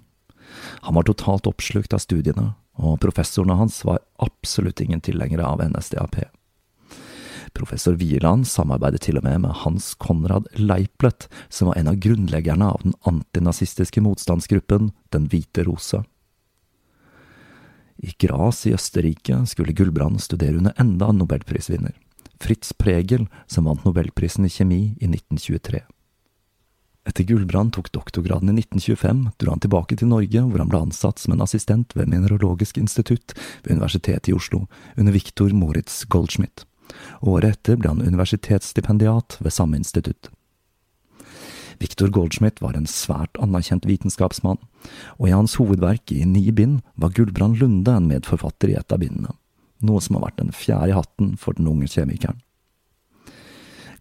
Han 0.86 0.94
var 0.94 1.08
totalt 1.08 1.48
oppslukt 1.50 1.96
av 1.96 2.04
studiene, 2.04 2.52
og 2.78 3.00
professorene 3.02 3.58
hans 3.58 3.80
var 3.88 3.98
absolutt 4.22 4.84
ingen 4.84 5.02
tilhengere 5.02 5.48
av 5.48 5.64
NSDAP. 5.72 6.20
Professor 7.52 7.98
Wieland 7.98 8.46
samarbeidet 8.46 9.02
til 9.08 9.18
og 9.18 9.26
med 9.26 9.42
med 9.42 9.58
Hans 9.64 9.90
Konrad 9.98 10.46
Leiplet, 10.54 11.26
som 11.50 11.72
var 11.72 11.82
en 11.82 11.90
av 11.90 11.98
grunnleggerne 11.98 12.70
av 12.76 12.86
den 12.86 12.94
antinazistiske 13.10 14.00
motstandsgruppen 14.06 14.92
Den 15.10 15.26
hvite 15.34 15.66
rose. 15.66 16.04
I 18.02 18.14
Graz 18.18 18.66
i 18.66 18.74
Østerrike 18.74 19.44
skulle 19.46 19.72
Gullbrand 19.72 20.20
studere 20.20 20.58
under 20.58 20.72
enda 20.76 21.06
en 21.08 21.20
nobelprisvinner, 21.22 21.94
Fritz 22.40 22.72
Pregel, 22.72 23.28
som 23.46 23.68
vant 23.70 23.84
nobelprisen 23.84 24.48
i 24.48 24.50
kjemi 24.50 24.80
i 24.98 25.06
1923. 25.06 25.84
Etter 27.06 27.24
Gullbrand 27.26 27.72
tok 27.74 27.92
doktorgraden 27.94 28.50
i 28.50 28.56
1925, 28.58 29.22
dro 29.38 29.54
han 29.54 29.62
tilbake 29.62 29.96
til 29.98 30.10
Norge, 30.10 30.42
hvor 30.42 30.64
han 30.64 30.70
ble 30.70 30.82
ansatt 30.88 31.22
som 31.22 31.36
en 31.36 31.46
assistent 31.46 31.94
ved 31.94 32.10
Mineralogisk 32.10 32.82
institutt 32.82 33.36
ved 33.62 33.76
Universitetet 33.76 34.30
i 34.30 34.34
Oslo, 34.34 34.64
under 34.96 35.14
Viktor 35.14 35.54
Moritz 35.54 36.02
Goldschmidt. 36.10 36.66
Året 37.22 37.54
etter 37.54 37.78
ble 37.78 37.94
han 37.94 38.02
universitetsstipendiat 38.02 39.38
ved 39.38 39.54
samme 39.54 39.78
institutt. 39.78 40.30
Victor 41.82 42.12
Goldschmidt 42.14 42.60
var 42.62 42.76
en 42.78 42.86
svært 42.86 43.38
anerkjent 43.42 43.88
vitenskapsmann, 43.88 44.60
og 45.18 45.26
i 45.26 45.34
hans 45.34 45.56
hovedverk 45.58 46.12
i 46.14 46.22
ni 46.28 46.44
bind 46.54 46.78
var 46.94 47.10
Gulbrand 47.16 47.58
Lunde 47.58 47.96
en 47.96 48.06
medforfatter 48.06 48.70
i 48.70 48.78
et 48.78 48.94
av 48.94 49.02
bindene, 49.02 49.34
noe 49.82 50.02
som 50.04 50.18
har 50.18 50.28
vært 50.28 50.44
en 50.44 50.54
fjær 50.54 50.92
i 50.92 50.94
hatten 50.94 51.34
for 51.40 51.58
den 51.58 51.66
unge 51.72 51.90
kjemikeren. 51.90 52.38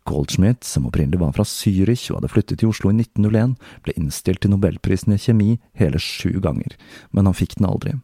Goldschmidt, 0.06 0.66
som 0.66 0.86
opprinnelig 0.90 1.22
var 1.22 1.34
fra 1.34 1.46
Zürich 1.46 2.08
og 2.10 2.20
hadde 2.20 2.32
flyttet 2.34 2.62
til 2.62 2.70
Oslo 2.70 2.90
i 2.90 2.96
1901, 2.98 3.58
ble 3.86 3.98
innstilt 3.98 4.42
til 4.42 4.54
nobelprisen 4.54 5.14
i 5.14 5.20
kjemi 5.22 5.52
hele 5.78 6.02
sju 6.02 6.38
ganger, 6.42 6.78
men 7.14 7.30
han 7.30 7.38
fikk 7.38 7.58
den 7.58 7.70
aldri. 7.70 7.98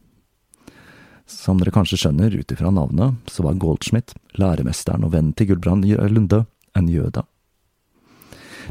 Som 1.30 1.62
dere 1.62 1.74
kanskje 1.76 2.00
skjønner 2.02 2.34
ut 2.38 2.54
ifra 2.54 2.74
navnet, 2.74 3.18
så 3.30 3.46
var 3.46 3.58
Goldschmidt, 3.62 4.16
læremesteren 4.42 5.06
og 5.06 5.14
vennen 5.14 5.34
til 5.38 5.52
Gulbrand 5.52 5.86
Lunde, 5.86 6.46
en 6.78 6.90
jøde. 6.90 7.26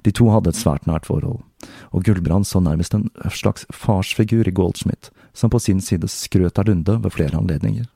De 0.02 0.12
to 0.12 0.28
hadde 0.30 0.50
et 0.52 0.58
svært 0.58 0.86
nært 0.88 1.06
forhold, 1.08 1.40
og 1.92 2.04
Gullbrand 2.04 2.46
så 2.46 2.60
nærmest 2.60 2.94
en 2.94 3.08
slags 3.30 3.66
farsfigur 3.72 4.48
i 4.48 4.54
Goldschmidt, 4.54 5.10
som 5.32 5.50
på 5.50 5.60
sin 5.62 5.80
side 5.80 6.08
skrøt 6.08 6.58
av 6.58 6.68
Lunde 6.68 6.98
ved 7.02 7.14
flere 7.14 7.38
anledninger. 7.38 7.86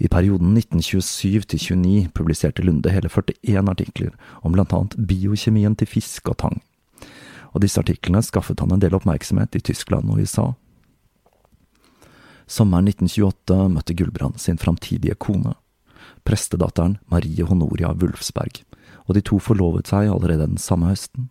I 0.00 0.08
perioden 0.08 0.56
1927 0.56 1.44
til 1.52 1.60
29 1.60 2.08
publiserte 2.16 2.64
Lunde 2.64 2.90
hele 2.90 3.10
41 3.12 3.68
artikler 3.68 4.14
om 4.42 4.54
blant 4.54 4.72
annet 4.72 4.96
biokjemien 4.96 5.76
til 5.76 5.90
fisk 5.90 6.32
og 6.32 6.38
tang, 6.40 6.62
og 7.52 7.60
disse 7.60 7.80
artiklene 7.82 8.22
skaffet 8.24 8.62
han 8.62 8.72
en 8.72 8.80
del 8.80 8.96
oppmerksomhet 8.96 9.58
i 9.58 9.60
Tyskland 9.60 10.08
og 10.08 10.22
USA. 10.22 10.52
Sommeren 12.50 12.88
1928 12.88 13.68
møtte 13.74 13.94
Gullbrand 13.94 14.40
sin 14.40 14.58
framtidige 14.58 15.18
kone, 15.20 15.52
prestedatteren 16.24 16.96
Marie 17.12 17.44
Honoria 17.44 17.92
Wulfsberg, 17.92 18.64
og 19.10 19.18
de 19.18 19.24
to 19.26 19.40
forlovet 19.42 19.90
seg 19.90 20.06
allerede 20.06 20.46
den 20.46 20.60
samme 20.62 20.92
høsten. 20.92 21.26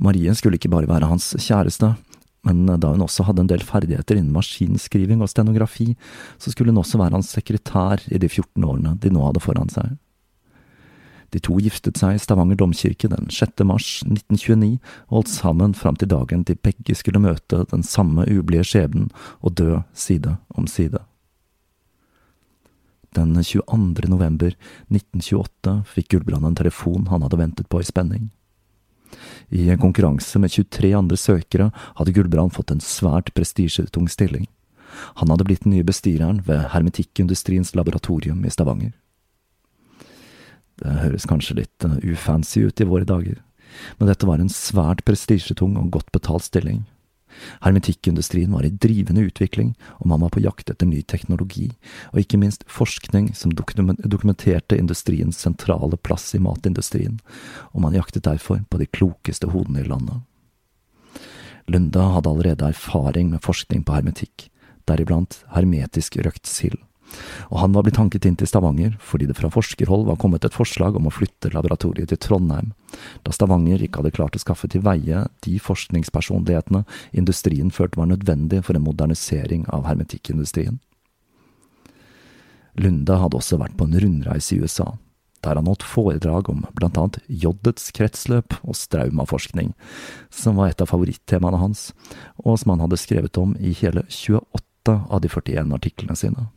Marie 0.00 0.32
skulle 0.38 0.56
ikke 0.56 0.70
bare 0.72 0.88
være 0.88 1.10
hans 1.10 1.34
kjæreste, 1.36 1.92
men 2.46 2.64
da 2.80 2.92
hun 2.94 3.04
også 3.04 3.26
hadde 3.28 3.44
en 3.44 3.50
del 3.50 3.64
ferdigheter 3.66 4.16
innen 4.16 4.32
maskinskriving 4.32 5.20
og 5.20 5.28
stenografi, 5.28 5.90
så 6.40 6.52
skulle 6.54 6.72
hun 6.72 6.80
også 6.80 7.00
være 7.00 7.18
hans 7.18 7.32
sekretær 7.34 8.04
i 8.08 8.20
de 8.22 8.30
14 8.30 8.64
årene 8.64 8.94
de 9.02 9.12
nå 9.12 9.24
hadde 9.26 9.42
foran 9.44 9.72
seg. 9.72 9.98
De 11.34 11.40
to 11.44 11.58
giftet 11.60 11.98
seg 12.00 12.16
i 12.16 12.22
Stavanger 12.22 12.56
domkirke 12.56 13.10
den 13.12 13.28
6. 13.28 13.60
mars 13.68 13.88
1929 14.06 14.78
og 15.10 15.18
holdt 15.18 15.34
sammen 15.34 15.74
fram 15.76 15.98
til 16.00 16.08
dagen 16.08 16.46
de 16.48 16.56
begge 16.56 16.96
skulle 16.96 17.20
møte 17.20 17.66
den 17.68 17.84
samme 17.84 18.24
ublide 18.32 18.64
skjebnen 18.64 19.10
og 19.42 19.58
dø 19.60 19.82
side 19.92 20.38
om 20.56 20.70
side. 20.70 21.02
Den 23.16 23.32
22. 23.44 24.08
november 24.08 24.52
1928 24.92 25.78
fikk 25.94 26.10
Gullbrand 26.12 26.46
en 26.46 26.58
telefon 26.58 27.08
han 27.08 27.24
hadde 27.24 27.40
ventet 27.40 27.68
på 27.72 27.80
i 27.80 27.88
spenning. 27.88 28.28
I 29.48 29.70
en 29.72 29.80
konkurranse 29.80 30.38
med 30.38 30.52
23 30.52 30.92
andre 30.92 31.16
søkere 31.16 31.70
hadde 31.96 32.12
Gullbrand 32.12 32.52
fått 32.52 32.74
en 32.74 32.84
svært 32.84 33.32
prestisjetung 33.34 34.08
stilling. 34.12 34.46
Han 35.20 35.32
hadde 35.32 35.46
blitt 35.48 35.64
den 35.64 35.72
nye 35.76 35.86
bestyreren 35.86 36.42
ved 36.46 36.68
hermetikkindustriens 36.74 37.74
laboratorium 37.76 38.44
i 38.44 38.52
Stavanger. 38.52 38.92
Det 40.78 41.00
høres 41.02 41.26
kanskje 41.26 41.58
litt 41.62 41.86
uh, 41.86 41.98
ufancy 42.04 42.62
ut 42.68 42.80
i 42.80 42.86
våre 42.86 43.08
dager, 43.08 43.40
men 43.98 44.10
dette 44.10 44.28
var 44.28 44.38
en 44.38 44.52
svært 44.52 45.02
prestisjetung 45.08 45.74
og 45.80 45.90
godt 45.96 46.12
betalt 46.14 46.46
stilling. 46.46 46.84
Hermetikkindustrien 47.64 48.52
var 48.52 48.66
i 48.66 48.72
drivende 48.72 49.24
utvikling, 49.28 49.74
og 49.98 50.10
man 50.12 50.22
var 50.24 50.32
på 50.34 50.42
jakt 50.44 50.70
etter 50.70 50.88
ny 50.88 51.02
teknologi, 51.02 51.68
og 52.12 52.22
ikke 52.22 52.40
minst 52.40 52.64
forskning 52.70 53.30
som 53.36 53.54
dokumenterte 53.54 54.78
industriens 54.78 55.38
sentrale 55.38 55.98
plass 56.00 56.34
i 56.34 56.42
matindustrien, 56.42 57.20
og 57.72 57.84
man 57.86 57.96
jaktet 57.98 58.26
derfor 58.28 58.64
på 58.70 58.80
de 58.80 58.90
klokeste 58.90 59.50
hodene 59.52 59.84
i 59.84 59.88
landet. 59.88 60.20
Lunda 61.68 62.06
hadde 62.14 62.30
allerede 62.32 62.70
erfaring 62.72 63.30
med 63.30 63.44
forskning 63.44 63.84
på 63.84 63.98
hermetikk, 63.98 64.48
deriblant 64.88 65.42
hermetisk 65.52 66.16
røkt 66.24 66.48
sild 66.48 66.80
og 67.48 67.60
han 67.62 67.74
var 67.76 67.86
blitt 67.86 68.00
hanket 68.00 68.26
inn 68.28 68.36
til 68.38 68.50
Stavanger 68.50 68.96
fordi 69.04 69.28
det 69.28 69.36
fra 69.38 69.50
forskerhold 69.52 70.06
var 70.08 70.18
kommet 70.20 70.44
et 70.44 70.56
forslag 70.56 70.96
om 70.98 71.08
å 71.08 71.14
flytte 71.14 71.52
laboratoriet 71.54 72.12
til 72.12 72.20
Trondheim, 72.22 72.74
da 73.24 73.34
Stavanger 73.34 73.82
ikke 73.84 74.02
hadde 74.02 74.14
klart 74.16 74.36
å 74.36 74.42
skaffe 74.42 74.70
til 74.70 74.84
veie 74.86 75.24
de 75.46 75.56
forskningspersonlighetene 75.62 76.84
industrien 77.12 77.72
følte 77.74 78.00
var 78.00 78.12
nødvendig 78.12 78.64
for 78.66 78.78
en 78.78 78.86
modernisering 78.86 79.66
av 79.72 79.88
hermetikkindustrien. 79.88 80.78
Lunde 82.78 83.18
hadde 83.18 83.38
også 83.38 83.58
vært 83.58 83.76
på 83.78 83.88
en 83.88 83.98
rundreise 83.98 84.54
i 84.54 84.60
USA, 84.62 84.92
der 85.42 85.58
han 85.58 85.68
holdt 85.70 85.86
foredrag 85.86 86.50
om 86.50 86.64
blant 86.78 86.98
annet 86.98 87.18
jodets 87.26 87.90
kretsløp 87.94 88.58
og 88.62 88.76
straumaforskning, 88.78 89.72
som 90.30 90.58
var 90.58 90.72
et 90.72 90.82
av 90.82 90.90
favorittemaene 90.90 91.60
hans, 91.62 91.88
og 92.44 92.58
som 92.60 92.74
han 92.74 92.86
hadde 92.86 93.00
skrevet 93.00 93.40
om 93.40 93.56
i 93.58 93.74
hele 93.80 94.04
28 94.06 94.94
av 95.10 95.22
de 95.22 95.30
41 95.30 95.74
artiklene 95.74 96.18
sine. 96.18 96.48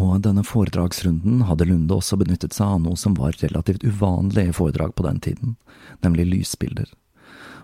På 0.00 0.14
denne 0.18 0.40
foredragsrunden 0.40 1.42
hadde 1.44 1.66
Lunde 1.68 1.92
også 1.92 2.16
benyttet 2.16 2.54
seg 2.56 2.70
av 2.72 2.78
noe 2.80 2.96
som 2.96 3.12
var 3.18 3.34
relativt 3.42 3.82
uvanlig 3.84 4.46
i 4.48 4.52
foredrag 4.56 4.94
på 4.96 5.04
den 5.04 5.18
tiden, 5.20 5.56
nemlig 6.00 6.24
lysbilder. 6.30 6.86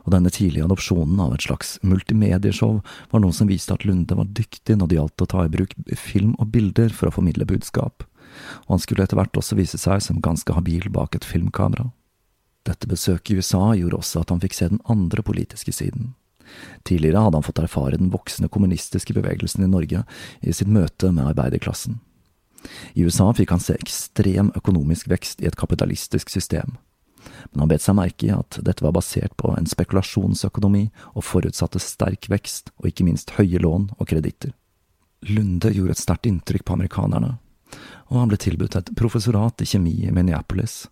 Og 0.04 0.12
denne 0.12 0.28
tidlige 0.28 0.66
adopsjonen 0.66 1.22
av 1.24 1.32
et 1.32 1.46
slags 1.46 1.78
multimedieshow 1.80 2.82
var 3.14 3.22
noe 3.24 3.32
som 3.32 3.48
viste 3.48 3.72
at 3.72 3.86
Lunde 3.88 4.18
var 4.18 4.28
dyktig 4.36 4.76
når 4.76 4.90
det 4.90 4.98
gjaldt 4.98 5.24
å 5.24 5.28
ta 5.32 5.46
i 5.46 5.52
bruk 5.54 5.72
film 5.96 6.34
og 6.36 6.50
bilder 6.52 6.92
for 6.92 7.08
å 7.08 7.14
formidle 7.16 7.48
budskap, 7.48 8.04
og 8.66 8.74
han 8.74 8.84
skulle 8.84 9.06
etter 9.08 9.16
hvert 9.16 9.40
også 9.40 9.56
vise 9.56 9.80
seg 9.80 10.04
som 10.04 10.20
ganske 10.20 10.52
habil 10.52 10.90
bak 10.92 11.16
et 11.16 11.24
filmkamera. 11.24 11.88
Dette 12.68 12.90
besøket 12.90 13.32
i 13.32 13.38
USA 13.40 13.70
gjorde 13.80 14.02
også 14.02 14.26
at 14.26 14.34
han 14.34 14.44
fikk 14.44 14.58
se 14.58 14.68
den 14.74 14.82
andre 14.92 15.24
politiske 15.24 15.72
siden. 15.72 16.12
Tidligere 16.84 17.24
hadde 17.24 17.40
han 17.40 17.48
fått 17.48 17.64
erfare 17.64 17.96
den 17.96 18.12
voksende 18.12 18.52
kommunistiske 18.52 19.16
bevegelsen 19.16 19.64
i 19.64 19.72
Norge 19.72 20.04
i 20.44 20.52
sitt 20.52 20.68
møte 20.68 21.08
med 21.16 21.32
arbeiderklassen. 21.32 21.96
I 22.94 23.06
USA 23.06 23.30
fikk 23.36 23.54
han 23.54 23.62
se 23.62 23.76
ekstrem 23.78 24.52
økonomisk 24.58 25.10
vekst 25.12 25.42
i 25.42 25.48
et 25.50 25.58
kapitalistisk 25.58 26.32
system. 26.32 26.76
Men 27.52 27.64
han 27.64 27.70
bet 27.70 27.84
seg 27.84 27.96
merke 27.98 28.28
i 28.28 28.34
at 28.34 28.58
dette 28.64 28.84
var 28.84 28.94
basert 28.96 29.34
på 29.40 29.52
en 29.56 29.66
spekulasjonsøkonomi 29.68 30.86
og 31.14 31.26
forutsatte 31.26 31.82
sterk 31.82 32.30
vekst 32.32 32.72
og 32.78 32.90
ikke 32.90 33.06
minst 33.06 33.34
høye 33.38 33.60
lån 33.62 33.90
og 33.98 34.06
kreditter. 34.10 34.54
Lunde 35.26 35.72
gjorde 35.74 35.96
et 35.96 36.02
sterkt 36.02 36.28
inntrykk 36.28 36.66
på 36.66 36.76
amerikanerne, 36.76 37.36
og 38.12 38.20
han 38.20 38.30
ble 38.30 38.38
tilbudt 38.40 38.76
et 38.78 38.92
professorat 38.98 39.62
i 39.64 39.68
kjemi 39.68 39.96
i 40.06 40.12
Minneapolis. 40.14 40.84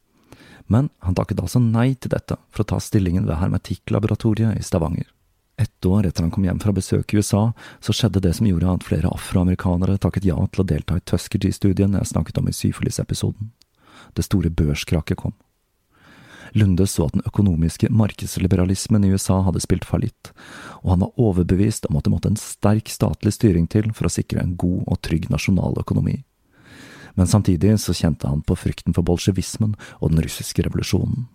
Men 0.66 0.88
han 1.04 1.14
takket 1.14 1.42
altså 1.42 1.60
nei 1.60 1.92
til 1.94 2.14
dette 2.14 2.38
for 2.50 2.64
å 2.64 2.70
ta 2.72 2.80
stillingen 2.80 3.28
ved 3.28 3.38
hermetikklaboratoriet 3.38 4.58
i 4.58 4.64
Stavanger. 4.64 5.06
Ett 5.56 5.87
år 5.87 6.06
etter 6.06 6.23
han 6.23 6.32
kom 6.34 6.44
hjem 6.44 6.58
fra 6.58 6.73
besøk 6.75 7.14
i 7.14 7.20
USA, 7.23 7.52
så 7.80 7.94
skjedde 7.94 8.23
det 8.25 8.34
som 8.34 8.46
gjorde 8.46 8.73
at 8.73 8.87
flere 8.87 9.11
afroamerikanere 9.14 10.00
takket 10.02 10.26
ja 10.26 10.37
til 10.50 10.64
å 10.64 10.66
delta 10.66 10.99
i 10.99 11.04
Tuskegee-studien 11.06 11.94
jeg 11.94 12.11
snakket 12.11 12.40
om 12.40 12.49
i 12.50 12.54
syfilis-episoden. 12.56 13.52
Det 14.18 14.26
store 14.26 14.50
børskraket 14.50 15.20
kom. 15.20 15.34
Lunde 16.54 16.87
så 16.87 17.06
at 17.06 17.14
den 17.16 17.25
økonomiske 17.26 17.88
markedsliberalismen 17.90 19.06
i 19.06 19.11
USA 19.14 19.40
hadde 19.46 19.62
spilt 19.62 19.87
fallitt, 19.87 20.30
og 20.82 20.92
han 20.94 21.02
var 21.02 21.23
overbevist 21.23 21.88
om 21.90 21.99
at 21.99 22.06
det 22.06 22.12
måtte 22.14 22.30
en 22.30 22.38
sterk 22.38 22.90
statlig 22.90 23.34
styring 23.34 23.66
til 23.70 23.90
for 23.94 24.06
å 24.06 24.12
sikre 24.12 24.42
en 24.42 24.54
god 24.58 24.84
og 24.87 25.00
trygg 25.06 25.30
nasjonal 25.34 25.78
økonomi. 25.82 26.20
Men 27.14 27.30
samtidig 27.30 27.76
så 27.82 27.94
kjente 27.94 28.30
han 28.30 28.42
på 28.42 28.58
frykten 28.58 28.94
for 28.94 29.06
bolsjevismen 29.06 29.75
og 30.00 30.11
den 30.11 30.23
russiske 30.23 30.66
revolusjonen. 30.66 31.28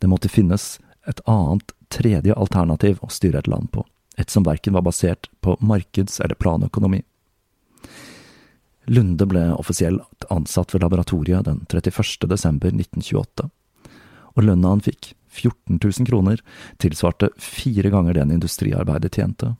Det 0.00 0.08
måtte 0.10 0.30
finnes 0.32 0.78
et 1.08 1.20
annet, 1.26 1.72
tredje 1.90 2.34
alternativ 2.34 3.00
å 3.02 3.10
styre 3.10 3.40
et 3.40 3.48
land 3.50 3.70
på, 3.72 3.84
et 4.18 4.30
som 4.30 4.44
verken 4.46 4.76
var 4.76 4.84
basert 4.86 5.30
på 5.40 5.56
markeds- 5.60 6.20
eller 6.20 6.38
planøkonomi. 6.38 7.02
Lunde 8.90 9.26
ble 9.26 9.46
offisielt 9.54 10.26
ansatt 10.30 10.74
ved 10.74 10.82
laboratoriet 10.82 11.46
den 11.46 11.64
31. 11.68 12.28
desember 12.28 12.72
1928, 12.72 13.50
og 14.36 14.44
lønna 14.44 14.74
han 14.74 14.84
fikk, 14.84 15.14
14 15.30 15.78
000 15.78 16.06
kroner, 16.08 16.40
tilsvarte 16.82 17.30
fire 17.38 17.90
ganger 17.90 18.18
den 18.18 18.32
industriarbeidet 18.34 19.14
tjente. 19.14 19.54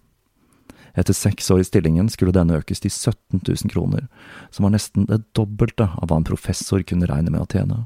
Etter 0.98 1.14
seks 1.14 1.50
år 1.54 1.62
i 1.62 1.68
stillingen 1.68 2.08
skulle 2.10 2.34
denne 2.34 2.58
økes 2.58 2.82
til 2.82 2.90
17 2.90 3.38
000 3.46 3.70
kroner, 3.70 4.08
som 4.50 4.66
var 4.66 4.74
nesten 4.74 5.06
det 5.06 5.22
dobbelte 5.38 5.86
av 5.94 6.10
hva 6.10 6.18
en 6.18 6.26
professor 6.26 6.82
kunne 6.82 7.06
regne 7.06 7.30
med 7.30 7.44
å 7.44 7.50
tjene. 7.50 7.84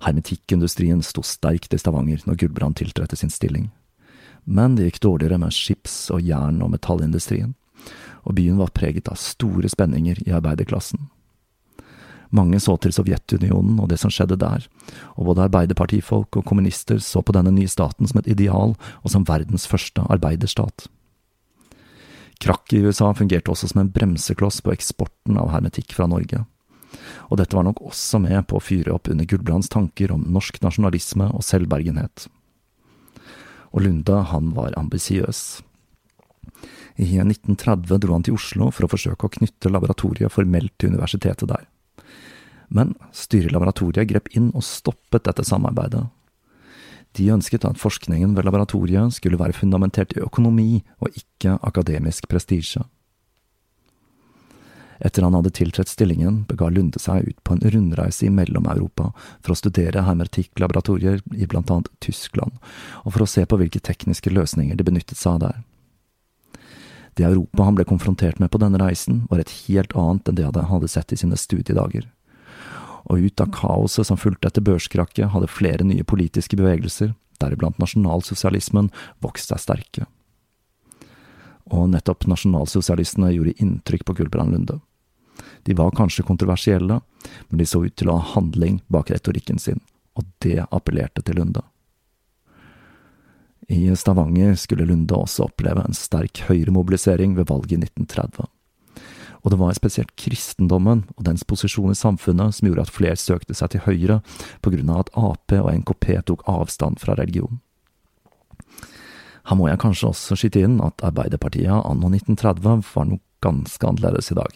Hermetikkindustrien 0.00 1.02
sto 1.02 1.22
sterkt 1.22 1.74
i 1.74 1.78
Stavanger 1.78 2.22
når 2.26 2.38
Gulbrand 2.42 2.78
tiltrådte 2.80 3.16
sin 3.16 3.30
stilling. 3.30 3.70
Men 4.44 4.76
det 4.76 4.88
gikk 4.88 5.00
dårligere 5.04 5.38
med 5.40 5.54
skips- 5.54 6.10
og 6.12 6.20
jern- 6.20 6.62
og 6.62 6.72
metallindustrien, 6.74 7.54
og 8.24 8.36
byen 8.36 8.58
var 8.60 8.72
preget 8.76 9.08
av 9.08 9.20
store 9.20 9.68
spenninger 9.68 10.20
i 10.26 10.32
arbeiderklassen. 10.36 11.08
Mange 12.34 12.58
så 12.60 12.74
til 12.82 12.92
Sovjetunionen 12.92 13.78
og 13.78 13.88
det 13.92 14.00
som 14.02 14.10
skjedde 14.10 14.36
der, 14.40 14.66
og 15.14 15.28
både 15.30 15.46
arbeiderpartifolk 15.46 16.40
og 16.40 16.44
kommunister 16.48 16.98
så 16.98 17.22
på 17.22 17.34
denne 17.36 17.52
nye 17.54 17.70
staten 17.70 18.10
som 18.10 18.18
et 18.18 18.30
ideal 18.32 18.74
og 18.74 19.12
som 19.12 19.26
verdens 19.28 19.68
første 19.70 20.02
arbeiderstat. 20.10 20.88
Krakk 22.42 22.74
i 22.74 22.82
USA 22.82 23.12
fungerte 23.14 23.52
også 23.52 23.70
som 23.70 23.84
en 23.84 23.92
bremsekloss 23.94 24.58
på 24.64 24.74
eksporten 24.74 25.38
av 25.38 25.52
hermetikk 25.54 25.94
fra 25.94 26.08
Norge 26.10 26.42
og 27.28 27.38
dette 27.40 27.56
var 27.56 27.66
nok 27.66 27.82
også 27.84 28.20
med 28.22 28.46
på 28.48 28.58
å 28.58 28.64
fyre 28.64 28.94
opp 28.94 29.10
under 29.12 29.28
Gulbrands 29.28 29.70
tanker 29.72 30.12
om 30.14 30.26
norsk 30.34 30.60
nasjonalisme 30.64 31.30
og 31.34 31.44
selvbergenhet. 31.46 32.26
Og 33.74 33.84
Lunde, 33.86 34.20
han 34.30 34.52
var 34.54 34.76
ambisiøs. 34.78 35.62
I 36.94 37.08
1930 37.18 37.98
dro 37.98 38.14
han 38.14 38.24
til 38.26 38.36
Oslo 38.38 38.70
for 38.70 38.86
å 38.86 38.92
forsøke 38.92 39.26
å 39.26 39.32
knytte 39.38 39.72
laboratoriet 39.72 40.30
formelt 40.30 40.76
til 40.78 40.94
universitetet 40.94 41.50
der. 41.50 41.64
Men 42.70 42.94
styret 43.14 43.50
i 43.50 43.54
laboratoriet 43.54 44.08
grep 44.10 44.30
inn 44.38 44.52
og 44.54 44.62
stoppet 44.66 45.26
dette 45.26 45.44
samarbeidet. 45.46 46.06
De 47.14 47.28
ønsket 47.30 47.66
at 47.66 47.78
forskningen 47.78 48.34
ved 48.34 48.46
laboratoriet 48.46 49.14
skulle 49.14 49.38
være 49.38 49.54
fundamentert 49.54 50.16
i 50.16 50.22
økonomi 50.22 50.82
og 50.98 51.14
ikke 51.14 51.58
akademisk 51.62 52.26
prestisje. 52.30 52.82
Etter 54.98 55.22
han 55.22 55.34
hadde 55.34 55.50
tiltrådt 55.50 55.88
stillingen, 55.88 56.44
bega 56.48 56.68
Lunde 56.70 57.00
seg 57.02 57.28
ut 57.28 57.38
på 57.44 57.54
en 57.54 57.62
rundreise 57.74 58.26
i 58.26 58.30
Mellom-Europa 58.30 59.10
for 59.40 59.54
å 59.54 59.58
studere 59.58 60.04
hermetikklaboratorier 60.06 61.22
i 61.34 61.48
blant 61.50 61.70
annet 61.70 61.90
Tyskland, 62.04 62.56
og 63.02 63.14
for 63.14 63.24
å 63.24 63.30
se 63.30 63.46
på 63.46 63.58
hvilke 63.60 63.82
tekniske 63.82 64.32
løsninger 64.32 64.78
de 64.78 64.86
benyttet 64.86 65.18
seg 65.18 65.36
av 65.36 65.44
der. 65.46 65.62
Det 67.14 67.26
Europa 67.26 67.66
han 67.66 67.76
ble 67.78 67.86
konfrontert 67.86 68.40
med 68.42 68.50
på 68.50 68.58
denne 68.58 68.80
reisen, 68.82 69.22
var 69.30 69.42
et 69.42 69.52
helt 69.66 69.94
annet 69.98 70.28
enn 70.28 70.38
det 70.40 70.48
han 70.50 70.70
hadde 70.70 70.90
sett 70.90 71.14
i 71.14 71.18
sine 71.18 71.38
studiedager. 71.38 72.08
Og 73.04 73.28
ut 73.28 73.42
av 73.42 73.52
kaoset 73.54 74.08
som 74.08 74.18
fulgte 74.18 74.48
etter 74.48 74.64
børskrakket, 74.64 75.30
hadde 75.30 75.50
flere 75.50 75.86
nye 75.86 76.06
politiske 76.06 76.58
bevegelser, 76.58 77.12
deriblant 77.42 77.78
nasjonalsosialismen, 77.82 78.90
vokst 79.22 79.52
seg 79.52 79.62
sterke 79.62 80.08
og 81.72 81.90
nettopp 81.92 82.26
nasjonalsosialistene 82.28 83.32
gjorde 83.34 83.56
inntrykk 83.62 84.04
på 84.08 84.16
Gulbrand 84.20 84.52
Lunde. 84.52 84.80
De 85.64 85.74
var 85.74 85.94
kanskje 85.96 86.26
kontroversielle, 86.26 87.00
men 87.48 87.58
de 87.58 87.66
så 87.66 87.84
ut 87.84 87.94
til 87.96 88.10
å 88.10 88.18
ha 88.18 88.32
handling 88.34 88.82
bak 88.92 89.10
retorikken 89.10 89.58
sin, 89.58 89.80
og 90.14 90.28
det 90.44 90.60
appellerte 90.70 91.24
til 91.24 91.40
Lunde. 91.40 91.64
I 93.72 93.88
Stavanger 93.96 94.58
skulle 94.60 94.84
Lunde 94.84 95.16
også 95.16 95.46
oppleve 95.48 95.86
en 95.86 95.96
sterk 95.96 96.42
høyremobilisering 96.50 97.32
ved 97.38 97.48
valget 97.48 97.78
i 97.78 97.80
1930. 97.86 98.50
Og 99.44 99.52
det 99.52 99.60
var 99.60 99.76
spesielt 99.76 100.12
kristendommen 100.20 101.04
og 101.16 101.24
dens 101.26 101.44
posisjon 101.48 101.92
i 101.92 101.98
samfunnet 101.98 102.56
som 102.56 102.68
gjorde 102.68 102.86
at 102.86 102.92
flere 102.92 103.20
søkte 103.20 103.56
seg 103.56 103.74
til 103.74 103.84
høyre, 103.84 104.20
på 104.64 104.72
grunn 104.72 104.92
av 104.92 105.04
at 105.04 105.12
Ap 105.20 105.56
og 105.60 105.70
NKP 105.72 106.06
tok 106.28 106.44
avstand 106.48 107.00
fra 107.00 107.16
religion. 107.16 107.60
Her 109.44 109.58
må 109.60 109.68
jeg 109.68 109.80
kanskje 109.82 110.10
også 110.10 110.38
skyte 110.38 110.64
inn 110.64 110.78
at 110.84 111.04
Arbeiderpartiet 111.04 111.68
anno 111.84 112.10
1930 112.10 112.84
var 112.94 113.08
noe 113.10 113.20
ganske 113.44 113.84
annerledes 113.84 114.30
i 114.32 114.38
dag, 114.38 114.52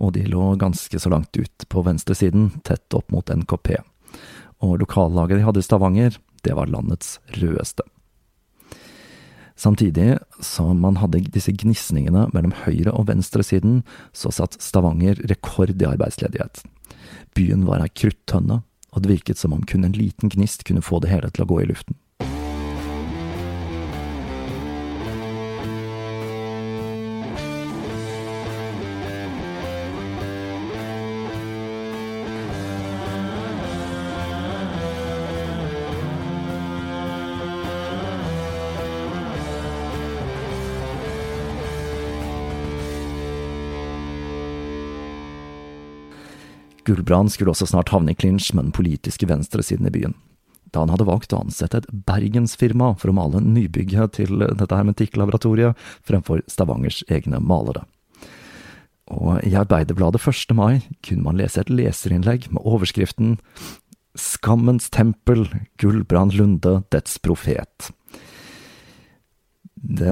og 0.00 0.14
de 0.16 0.24
lå 0.24 0.54
ganske 0.60 1.00
så 1.00 1.10
langt 1.12 1.36
ut 1.36 1.66
på 1.68 1.82
venstresiden, 1.84 2.48
tett 2.64 2.96
opp 2.96 3.12
mot 3.12 3.28
NKP. 3.28 3.74
Og 4.64 4.78
lokallaget 4.80 5.40
de 5.40 5.44
hadde 5.44 5.60
i 5.60 5.66
Stavanger, 5.66 6.16
det 6.42 6.56
var 6.56 6.70
landets 6.72 7.18
rødeste. 7.36 7.84
Samtidig 9.62 10.16
som 10.40 10.80
man 10.80 10.96
hadde 10.98 11.20
disse 11.30 11.52
gnisningene 11.52 12.24
mellom 12.32 12.54
høyre- 12.64 12.94
og 12.96 13.06
venstresiden, 13.10 13.82
så 14.16 14.32
satt 14.32 14.56
Stavanger 14.62 15.20
rekord 15.28 15.76
i 15.76 15.86
arbeidsledighet. 15.86 16.64
Byen 17.36 17.66
var 17.68 17.84
ei 17.84 17.92
kruttønne, 17.92 18.62
og 18.92 19.02
det 19.02 19.12
virket 19.12 19.38
som 19.38 19.52
om 19.54 19.62
kun 19.62 19.84
en 19.84 19.94
liten 19.96 20.32
gnist 20.32 20.64
kunne 20.64 20.84
få 20.84 21.00
det 21.04 21.12
hele 21.12 21.30
til 21.30 21.44
å 21.44 21.50
gå 21.52 21.60
i 21.62 21.68
luften. 21.68 21.96
Gulbrand 46.86 47.32
skulle 47.32 47.52
også 47.52 47.68
snart 47.70 47.92
havne 47.94 48.12
i 48.12 48.18
klinsj 48.18 48.52
med 48.56 48.68
den 48.68 48.76
politiske 48.76 49.28
venstresiden 49.30 49.88
i 49.88 49.94
byen, 49.94 50.14
da 50.74 50.82
han 50.82 50.92
hadde 50.92 51.06
valgt 51.08 51.34
å 51.34 51.42
ansette 51.44 51.82
et 51.82 51.90
bergensfirma 52.08 52.92
for 52.98 53.12
å 53.12 53.16
male 53.16 53.42
nybygget 53.44 54.18
til 54.18 54.42
dette 54.42 54.78
hermetikklaboratoriet 54.78 55.78
fremfor 56.08 56.42
Stavangers 56.50 57.02
egne 57.12 57.42
malere. 57.42 57.84
Og 59.12 59.42
i 59.44 59.52
Arbeiderbladet 59.58 60.22
1. 60.22 60.54
mai 60.56 60.80
kunne 61.04 61.26
man 61.26 61.38
lese 61.40 61.60
et 61.60 61.72
leserinnlegg 61.72 62.48
med 62.52 62.64
overskriften 62.64 63.36
Skammens 64.18 64.90
tempel, 64.92 65.46
Gulbrand 65.80 66.34
Lunde, 66.36 66.82
dets 66.92 67.16
profet. 67.24 67.90
Det 69.76 70.11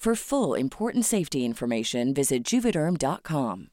For 0.00 0.14
full 0.16 0.54
important 0.60 1.04
safety 1.04 1.44
information, 1.44 2.14
visit 2.14 2.52
juvederm.com. 2.52 3.66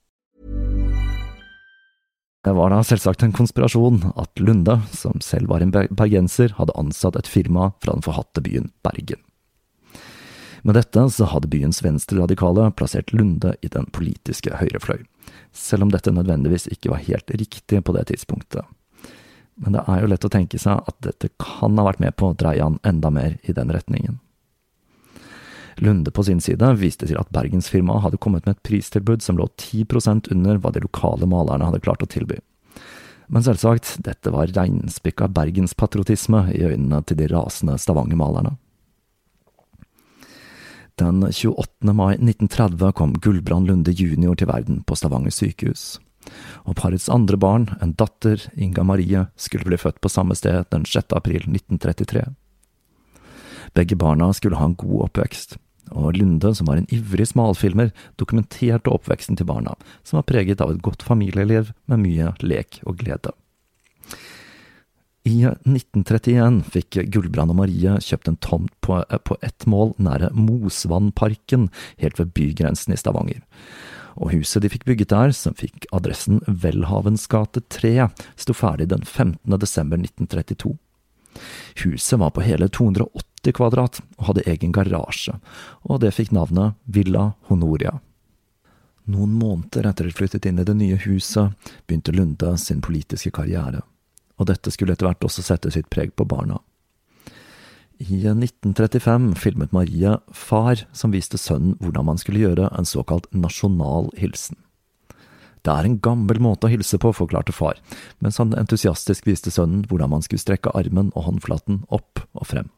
Det 2.44 2.54
var 2.54 2.70
da 2.70 2.82
selvsagt 2.84 3.24
en 3.24 3.32
konspirasjon 3.32 4.02
at 4.16 4.40
Lunde, 4.40 4.76
som 4.92 5.22
selv 5.24 5.48
var 5.48 5.64
en 5.64 5.72
bergenser, 5.72 6.52
hadde 6.60 6.76
ansatt 6.76 7.16
et 7.16 7.32
firma 7.32 7.70
fra 7.80 7.96
den 7.96 8.04
forhatte 8.04 8.44
byen 8.44 8.68
Bergen. 8.84 9.24
Med 10.68 10.76
dette 10.76 11.06
så 11.16 11.30
hadde 11.32 11.48
byens 11.48 11.80
venstreradikale 11.84 12.74
plassert 12.76 13.16
Lunde 13.16 13.56
i 13.64 13.72
den 13.72 13.88
politiske 13.96 14.52
høyrefløy, 14.60 15.08
selv 15.56 15.88
om 15.88 15.96
dette 15.96 16.12
nødvendigvis 16.12 16.68
ikke 16.76 16.92
var 16.92 17.08
helt 17.08 17.32
riktig 17.40 17.84
på 17.88 17.96
det 17.96 18.10
tidspunktet. 18.12 18.68
Men 19.56 19.80
det 19.80 19.88
er 19.88 20.04
jo 20.04 20.12
lett 20.12 20.28
å 20.28 20.36
tenke 20.36 20.60
seg 20.60 20.84
at 20.92 21.04
dette 21.08 21.32
kan 21.40 21.80
ha 21.80 21.88
vært 21.88 22.04
med 22.04 22.20
på 22.20 22.34
å 22.34 22.36
dreie 22.36 22.68
han 22.68 22.82
enda 22.84 23.16
mer 23.16 23.40
i 23.48 23.56
den 23.56 23.72
retningen. 23.72 24.20
Lunde 25.82 26.12
på 26.12 26.24
sin 26.24 26.42
side 26.42 26.70
viste 26.82 27.06
til 27.06 27.20
at 27.20 27.30
bergensfirmaet 27.36 28.02
hadde 28.06 28.20
kommet 28.22 28.48
med 28.48 28.58
et 28.58 28.64
pristilbud 28.66 29.22
som 29.22 29.38
lå 29.38 29.46
10% 29.62 30.32
under 30.34 30.58
hva 30.62 30.72
de 30.74 30.82
lokale 30.82 31.30
malerne 31.30 31.70
hadde 31.70 31.84
klart 31.86 32.02
å 32.02 32.10
tilby. 32.10 32.40
Men 33.28 33.44
selvsagt, 33.44 33.98
dette 34.06 34.32
var 34.32 34.50
reinspikka 34.56 35.28
bergenspatriotisme 35.36 36.48
i 36.56 36.64
øynene 36.64 37.02
til 37.06 37.20
de 37.20 37.28
rasende 37.30 37.76
Stavanger-malerne. 37.78 38.56
Den 40.98 41.22
28. 41.22 41.94
mai 41.94 42.16
1930 42.16 42.96
kom 42.98 43.14
Gulbrand 43.22 43.68
Lunde 43.70 43.94
jr. 43.94 44.34
til 44.34 44.50
verden 44.50 44.82
på 44.82 44.96
Stavanger 44.98 45.36
sykehus. 45.36 46.00
Og 46.66 46.74
parets 46.80 47.06
andre 47.14 47.38
barn, 47.38 47.70
en 47.82 47.94
datter, 47.94 48.42
Inga 48.58 48.84
Marie, 48.84 49.28
skulle 49.38 49.68
bli 49.68 49.78
født 49.78 50.02
på 50.02 50.10
samme 50.10 50.36
sted 50.36 50.66
den 50.74 50.88
6. 50.90 51.14
april 51.14 51.46
1933. 51.46 52.26
Begge 53.78 53.96
barna 54.00 54.32
skulle 54.34 54.58
ha 54.58 54.66
en 54.66 54.76
god 54.80 55.12
oppvekst, 55.12 55.60
og 55.92 56.18
Lunde, 56.18 56.54
som 56.56 56.70
var 56.70 56.80
en 56.80 56.90
ivrig 56.94 57.30
smalfilmer, 57.32 57.92
dokumenterte 58.20 58.92
oppveksten 58.94 59.40
til 59.40 59.50
barna, 59.50 59.76
som 60.04 60.20
var 60.20 60.30
preget 60.30 60.64
av 60.64 60.74
et 60.74 60.84
godt 60.86 61.06
familieliv 61.06 61.74
med 61.88 62.04
mye 62.04 62.34
lek 62.44 62.82
og 62.86 63.00
glede. 63.04 63.34
I 65.28 65.44
1931 65.44 66.62
fikk 66.72 67.02
Gulbrand 67.12 67.52
og 67.52 67.60
Marie 67.60 67.98
kjøpt 68.04 68.30
en 68.32 68.40
tomt 68.40 68.72
på, 68.86 69.02
på 69.04 69.38
ett 69.44 69.66
mål 69.68 69.92
nære 70.00 70.32
Mosvannparken, 70.38 71.68
helt 72.00 72.22
ved 72.22 72.32
bygrensen 72.38 72.96
i 72.96 73.00
Stavanger. 73.00 73.42
Og 74.18 74.32
huset 74.34 74.64
de 74.64 74.72
fikk 74.72 74.88
bygget 74.88 75.12
der, 75.12 75.34
som 75.36 75.58
fikk 75.58 75.86
adressen 75.94 76.40
Welhavens 76.48 77.28
gate 77.30 77.62
3, 77.74 78.08
sto 78.40 78.56
ferdig 78.56 78.88
den 78.94 79.04
15. 79.04 79.60
desember 79.60 80.00
1932. 80.00 80.78
Huset 81.84 82.20
var 82.20 82.32
på 82.34 82.46
hele 82.48 82.70
280 82.72 83.37
kvadrat 83.56 84.02
og 84.18 84.30
hadde 84.30 84.46
egen 84.50 84.74
garasje, 84.76 85.38
og 85.88 86.02
det 86.04 86.14
fikk 86.16 86.34
navnet 86.36 86.78
Villa 86.86 87.32
Honoria. 87.52 87.98
Noen 89.08 89.38
måneder 89.40 89.88
etter 89.88 90.08
de 90.08 90.16
flyttet 90.16 90.46
inn 90.50 90.60
i 90.60 90.66
det 90.68 90.76
nye 90.76 90.98
huset, 91.06 91.54
begynte 91.88 92.16
Lunde 92.16 92.58
sin 92.60 92.82
politiske 92.84 93.32
karriere, 93.32 93.84
og 94.36 94.50
dette 94.52 94.74
skulle 94.74 94.98
etter 94.98 95.08
hvert 95.08 95.24
også 95.24 95.46
sette 95.46 95.72
sitt 95.72 95.88
preg 95.94 96.12
på 96.16 96.28
barna. 96.28 96.60
I 97.98 98.20
1935 98.30 99.32
filmet 99.42 99.72
Marie 99.74 100.18
Far, 100.30 100.84
som 100.94 101.16
viste 101.16 101.40
sønnen 101.42 101.80
hvordan 101.82 102.06
man 102.12 102.20
skulle 102.22 102.44
gjøre 102.44 102.70
en 102.78 102.86
såkalt 102.86 103.26
nasjonal 103.34 104.12
hilsen. 104.20 104.60
Det 105.66 105.74
er 105.74 105.88
en 105.88 105.98
gammel 106.00 106.38
måte 106.40 106.68
å 106.68 106.72
hilse 106.72 107.00
på, 107.02 107.10
forklarte 107.12 107.52
far, 107.52 107.80
mens 108.24 108.38
han 108.40 108.54
entusiastisk 108.56 109.26
viste 109.28 109.52
sønnen 109.52 109.82
hvordan 109.90 110.14
man 110.14 110.24
skulle 110.24 110.44
strekke 110.44 110.72
armen 110.78 111.10
og 111.16 111.26
håndflaten 111.26 111.82
opp 111.92 112.22
og 112.38 112.48
frem. 112.48 112.70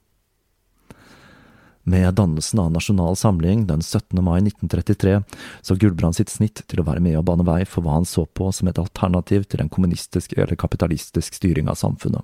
Med 1.90 2.14
dannelsen 2.14 2.60
av 2.60 2.72
Nasjonal 2.72 3.16
Samling 3.16 3.68
den 3.68 3.82
17. 3.82 4.24
mai 4.24 4.38
1933 4.42 5.24
så 5.62 5.76
Gulbrand 5.76 6.16
sitt 6.16 6.30
snitt 6.30 6.62
til 6.70 6.82
å 6.82 6.86
være 6.86 7.02
med 7.02 7.16
og 7.18 7.24
bane 7.26 7.46
vei 7.48 7.64
for 7.66 7.82
hva 7.82 7.96
han 7.96 8.06
så 8.06 8.28
på 8.38 8.52
som 8.54 8.70
et 8.70 8.78
alternativ 8.78 9.48
til 9.50 9.64
en 9.64 9.72
kommunistisk 9.74 10.36
eller 10.38 10.60
kapitalistisk 10.60 11.40
styring 11.40 11.72
av 11.72 11.80
samfunnet. 11.82 12.22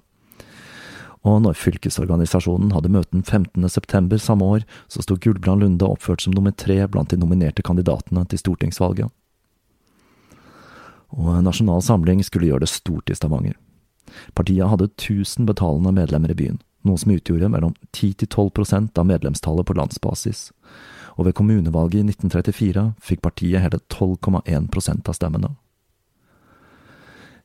Og 1.25 1.39
når 1.41 1.57
fylkesorganisasjonen 1.57 2.75
hadde 2.75 2.91
møten 2.93 3.23
den 3.23 3.25
15. 3.25 3.65
september 3.73 4.21
samme 4.21 4.45
år, 4.57 4.67
så 4.85 5.01
sto 5.01 5.17
Gulbrand 5.17 5.65
Lunde 5.65 5.89
oppført 5.89 6.21
som 6.21 6.35
nummer 6.37 6.53
tre 6.53 6.77
blant 6.85 7.09
de 7.09 7.17
nominerte 7.17 7.65
kandidatene 7.65 8.27
til 8.29 8.43
stortingsvalget. 8.43 9.09
Og 11.15 11.41
Nasjonal 11.41 11.81
Samling 11.81 12.21
skulle 12.27 12.51
gjøre 12.51 12.67
det 12.67 12.73
stort 12.75 13.09
i 13.09 13.17
Stavanger. 13.17 13.57
Partiet 14.37 14.69
hadde 14.69 14.91
1000 14.91 15.49
betalende 15.49 15.95
medlemmer 15.95 16.29
i 16.29 16.37
byen, 16.37 16.61
noe 16.87 17.01
som 17.01 17.13
utgjorde 17.13 17.49
mellom 17.51 17.73
10–12% 17.91 18.99
av 18.99 19.07
medlemstallet 19.09 19.67
på 19.67 19.77
landsbasis. 19.77 20.51
og 21.15 21.25
ved 21.25 21.35
kommunevalget 21.37 22.01
i 22.01 22.07
1934 22.11 22.81
fikk 22.99 23.21
partiet 23.23 23.63
hele 23.63 23.79
12,1 23.87 24.67
prosent 24.67 25.07
av 25.07 25.15
stemmene. 25.15 25.53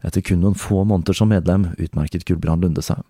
Etter 0.03 0.25
kun 0.25 0.41
noen 0.43 0.59
få 0.59 0.83
måneder 0.83 1.15
som 1.15 1.31
medlem 1.31 1.69
utmerket 1.79 2.25
Gulbrand 2.27 2.65
Lunde 2.65 2.83
seg. 2.83 3.05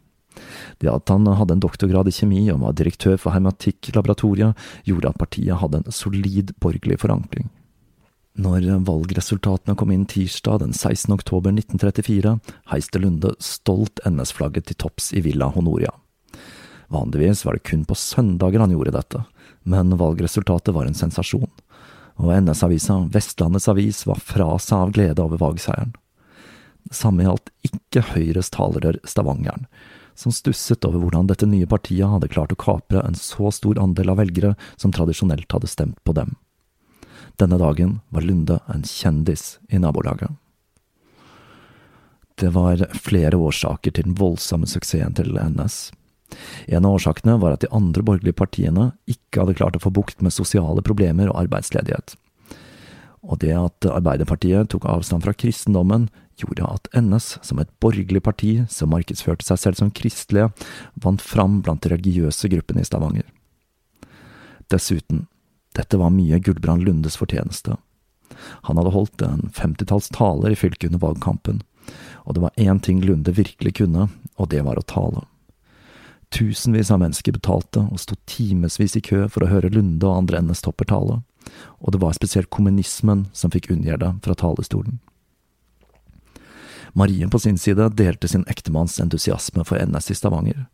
Det 0.79 0.91
at 0.91 1.09
han 1.11 1.27
hadde 1.27 1.57
en 1.57 1.63
doktorgrad 1.63 2.11
i 2.11 2.15
kjemi 2.15 2.43
og 2.53 2.61
var 2.65 2.77
direktør 2.79 3.17
for 3.19 3.35
Hermatikk-laboratoriet, 3.35 4.59
gjorde 4.85 5.11
at 5.11 5.19
partiet 5.19 5.59
hadde 5.63 5.81
en 5.81 5.95
solid 5.95 6.53
borgerlig 6.63 7.01
forankring. 7.03 7.49
Når 8.41 8.69
valgresultatene 8.87 9.75
kom 9.77 9.91
inn 9.93 10.07
tirsdag 10.09 10.63
den 10.63 10.73
16. 10.73 11.13
oktober 11.17 11.51
1934, 11.53 12.37
heiste 12.71 13.03
Lunde 13.03 13.35
stolt 13.43 14.01
NS-flagget 14.07 14.71
til 14.71 14.79
topps 14.87 15.11
i 15.13 15.25
Villa 15.25 15.51
Honoria. 15.51 15.91
Vanligvis 16.91 17.45
var 17.47 17.55
det 17.55 17.67
kun 17.71 17.85
på 17.87 17.95
søndager 17.95 18.61
han 18.61 18.73
gjorde 18.75 18.97
dette, 18.97 19.23
men 19.63 19.95
valgresultatet 19.97 20.75
var 20.75 20.89
en 20.89 20.97
sensasjon, 20.99 21.51
og 22.19 22.33
NS-avisa 22.35 22.97
Vestlandets 23.15 23.69
Avis 23.71 24.03
var 24.09 24.19
fra 24.19 24.57
seg 24.59 24.79
av 24.79 24.95
glede 24.97 25.23
over 25.23 25.39
valgseieren. 25.39 25.95
Det 26.91 26.97
samme 26.99 27.23
gjaldt 27.23 27.53
ikke 27.69 28.03
Høyres 28.11 28.51
talerør 28.51 28.99
Stavangeren, 29.07 29.69
som 30.19 30.35
stusset 30.35 30.85
over 30.89 31.05
hvordan 31.05 31.31
dette 31.31 31.47
nye 31.47 31.69
partiet 31.71 32.11
hadde 32.11 32.29
klart 32.33 32.53
å 32.53 32.59
kapre 32.59 33.05
en 33.07 33.15
så 33.15 33.53
stor 33.55 33.79
andel 33.79 34.11
av 34.11 34.19
velgere 34.21 34.57
som 34.75 34.93
tradisjonelt 34.93 35.53
hadde 35.53 35.71
stemt 35.71 36.01
på 36.05 36.17
dem. 36.17 36.35
Denne 37.39 37.61
dagen 37.61 38.01
var 38.11 38.27
Lunde 38.27 38.59
en 38.67 38.83
kjendis 38.83 39.61
i 39.71 39.79
nabolaget. 39.79 40.35
Det 42.41 42.51
var 42.57 42.83
flere 42.97 43.37
årsaker 43.37 43.95
til 43.95 44.11
den 44.11 44.19
voldsomme 44.19 44.67
suksessen 44.69 45.15
til 45.17 45.37
NS. 45.39 45.91
En 46.67 46.87
av 46.87 46.97
årsakene 46.99 47.37
var 47.43 47.55
at 47.55 47.65
de 47.65 47.71
andre 47.75 48.05
borgerlige 48.07 48.39
partiene 48.39 48.91
ikke 49.11 49.43
hadde 49.43 49.57
klart 49.59 49.79
å 49.79 49.83
få 49.83 49.93
bukt 49.95 50.23
med 50.25 50.35
sosiale 50.35 50.83
problemer 50.87 51.31
og 51.31 51.39
arbeidsledighet. 51.45 52.17
Og 53.21 53.41
det 53.43 53.53
at 53.53 53.85
Arbeiderpartiet 53.91 54.71
tok 54.73 54.87
avstand 54.89 55.27
fra 55.27 55.35
kristendommen, 55.37 56.09
gjorde 56.41 56.65
at 56.65 56.89
NS, 56.97 57.35
som 57.45 57.61
et 57.61 57.69
borgerlig 57.83 58.23
parti 58.25 58.53
som 58.73 58.93
markedsførte 58.95 59.45
seg 59.45 59.61
selv 59.61 59.81
som 59.81 59.91
kristelige, 59.93 60.49
vant 60.97 61.21
fram 61.21 61.61
blant 61.65 61.85
de 61.85 61.93
religiøse 61.93 62.49
gruppene 62.53 62.81
i 62.81 62.89
Stavanger. 62.89 63.27
Dessuten, 64.73 65.27
dette 65.77 66.01
var 66.01 66.15
mye 66.15 66.41
Gulbrand 66.41 66.87
Lundes 66.87 67.19
fortjeneste. 67.21 67.77
Han 68.69 68.79
hadde 68.79 68.95
holdt 68.95 69.25
en 69.27 69.51
femtitalls 69.53 70.09
taler 70.15 70.55
i 70.55 70.59
fylket 70.59 70.89
under 70.89 71.03
valgkampen, 71.03 71.61
og 72.25 72.37
det 72.37 72.45
var 72.45 72.57
én 72.57 72.81
ting 72.81 73.03
Lunde 73.05 73.35
virkelig 73.37 73.77
kunne, 73.83 74.09
og 74.39 74.51
det 74.55 74.63
var 74.65 74.79
å 74.79 74.87
tale. 74.87 75.27
Tusenvis 76.31 76.91
av 76.95 77.01
mennesker 77.03 77.35
betalte 77.35 77.83
og 77.91 77.99
sto 77.99 78.15
timevis 78.31 78.97
i 78.97 79.03
kø 79.03 79.25
for 79.29 79.45
å 79.45 79.51
høre 79.51 79.73
Lunde 79.75 80.07
og 80.07 80.23
andre 80.23 80.43
NS-topper 80.45 80.87
tale, 80.93 81.21
og 81.83 81.95
det 81.95 82.01
var 82.03 82.15
spesielt 82.15 82.51
kommunismen 82.55 83.27
som 83.35 83.51
fikk 83.51 83.71
unngjelde 83.75 84.13
fra 84.23 84.37
talerstolen. 84.39 85.01
Marie 86.93 87.27
på 87.31 87.39
sin 87.39 87.59
side 87.59 87.89
delte 87.99 88.29
sin 88.29 88.45
ektemanns 88.51 88.99
entusiasme 89.03 89.65
for 89.67 89.79
NS 89.79 90.11
i 90.11 90.17
Stavanger. 90.19 90.65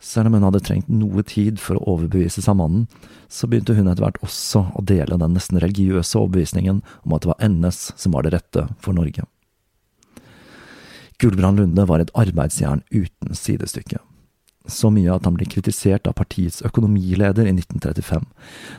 Selv 0.00 0.28
om 0.28 0.36
hun 0.36 0.44
hadde 0.44 0.60
trengt 0.60 0.88
noe 0.92 1.22
tid 1.24 1.60
for 1.60 1.78
å 1.78 1.94
overbevise 1.94 2.42
seg 2.44 2.58
mannen, 2.58 2.84
så 3.32 3.48
begynte 3.48 3.76
hun 3.76 3.88
etter 3.88 4.04
hvert 4.04 4.20
også 4.24 4.66
å 4.76 4.84
dele 4.84 5.16
den 5.20 5.32
nesten 5.36 5.60
religiøse 5.62 6.18
overbevisningen 6.20 6.82
om 7.04 7.16
at 7.16 7.24
det 7.24 7.32
var 7.32 7.48
NS 7.48 7.80
som 7.96 8.12
var 8.16 8.26
det 8.26 8.34
rette 8.36 8.66
for 8.84 8.96
Norge. 8.96 9.24
Gulbrand 11.16 11.60
Lunde 11.62 11.86
var 11.88 12.04
et 12.04 12.12
arbeidsjern 12.12 12.84
uten 12.92 13.32
sidestykke. 13.32 14.02
Så 14.66 14.90
mye 14.90 15.14
at 15.14 15.26
han 15.28 15.36
ble 15.36 15.46
kritisert 15.48 16.08
av 16.10 16.16
partiets 16.18 16.62
økonomileder 16.66 17.46
i 17.46 17.54
1935, 17.54 18.24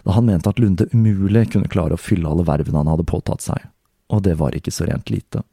da 0.04 0.16
han 0.18 0.28
mente 0.28 0.52
at 0.52 0.60
Lunde 0.60 0.90
umulig 0.92 1.48
kunne 1.54 1.72
klare 1.72 1.96
å 1.96 2.02
fylle 2.02 2.28
alle 2.28 2.46
vervene 2.48 2.82
han 2.82 2.92
hadde 2.92 3.08
påtatt 3.08 3.46
seg, 3.46 3.70
og 4.12 4.26
det 4.28 4.36
var 4.42 4.58
ikke 4.58 4.74
så 4.74 4.90
rent 4.90 5.12
lite. 5.14 5.44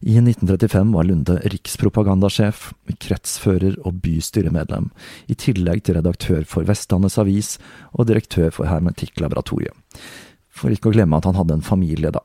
I 0.00 0.16
1935 0.16 0.94
var 0.96 1.04
Lunde 1.04 1.36
rikspropagandasjef, 1.52 2.70
kretsfører 3.04 3.76
og 3.84 3.98
bystyremedlem, 4.00 4.88
i 5.28 5.36
tillegg 5.36 5.84
til 5.84 5.98
redaktør 5.98 6.46
for 6.48 6.64
Vestlandets 6.64 7.18
Avis 7.20 7.58
og 7.92 8.08
direktør 8.08 8.48
for 8.56 8.70
Hermetikklaboratoriet. 8.70 9.76
For 10.48 10.72
ikke 10.72 10.88
å 10.88 10.96
glemme 10.96 11.20
at 11.20 11.28
han 11.28 11.36
hadde 11.36 11.58
en 11.58 11.66
familie, 11.66 12.14
da. 12.16 12.24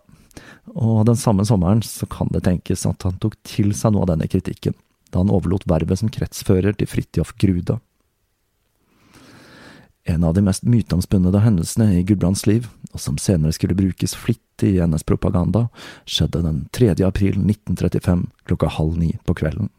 Og 0.72 1.04
den 1.08 1.20
samme 1.20 1.44
sommeren 1.48 1.84
så 1.84 2.08
kan 2.08 2.32
det 2.32 2.46
tenkes 2.48 2.88
at 2.88 3.04
han 3.04 3.20
tok 3.20 3.36
til 3.44 3.76
seg 3.76 3.92
noe 3.92 4.08
av 4.08 4.14
denne 4.14 4.32
kritikken, 4.32 4.76
da 5.15 5.23
han 5.23 5.32
overlot 5.32 5.63
vervet 5.71 6.01
som 6.01 6.12
kretsfører 6.12 6.75
til 6.75 6.89
Fridtjof 6.91 7.38
Gruda. 7.39 7.80
En 10.06 10.25
av 10.28 10.36
de 10.36 10.43
mest 10.43 10.67
myteomspunnede 10.67 11.39
hendelsene 11.41 11.88
i 11.95 12.04
Gudbrands 12.04 12.43
liv, 12.45 12.67
og 12.91 12.99
som 13.01 13.15
senere 13.17 13.56
skulle 13.56 13.78
brukes 13.80 14.13
flittig 14.13 14.75
i 14.75 14.82
hennes 14.82 15.08
propaganda, 15.08 15.69
skjedde 16.04 16.43
den 16.43 16.60
3. 16.75 16.91
april 17.08 17.39
1935 17.39 18.28
klokka 18.45 18.69
halv 18.75 18.99
ni 18.99 19.15
på 19.25 19.38
kvelden. 19.39 19.71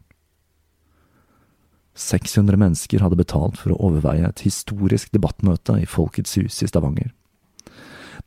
600 1.97 2.57
mennesker 2.57 3.05
hadde 3.05 3.21
betalt 3.21 3.61
for 3.61 3.73
å 3.73 3.79
overveie 3.87 4.25
et 4.25 4.43
historisk 4.45 5.13
debattmøte 5.13 5.77
i 5.79 5.87
Folkets 5.87 6.35
hus 6.41 6.59
i 6.65 6.69
Stavanger. 6.69 7.13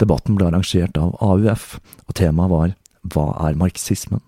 Debatten 0.00 0.38
ble 0.38 0.46
arrangert 0.46 0.96
av 0.96 1.18
AUF, 1.20 1.76
og 2.06 2.16
temaet 2.16 2.54
var 2.54 2.74
Hva 3.02 3.28
er 3.48 3.58
marxismen? 3.58 4.22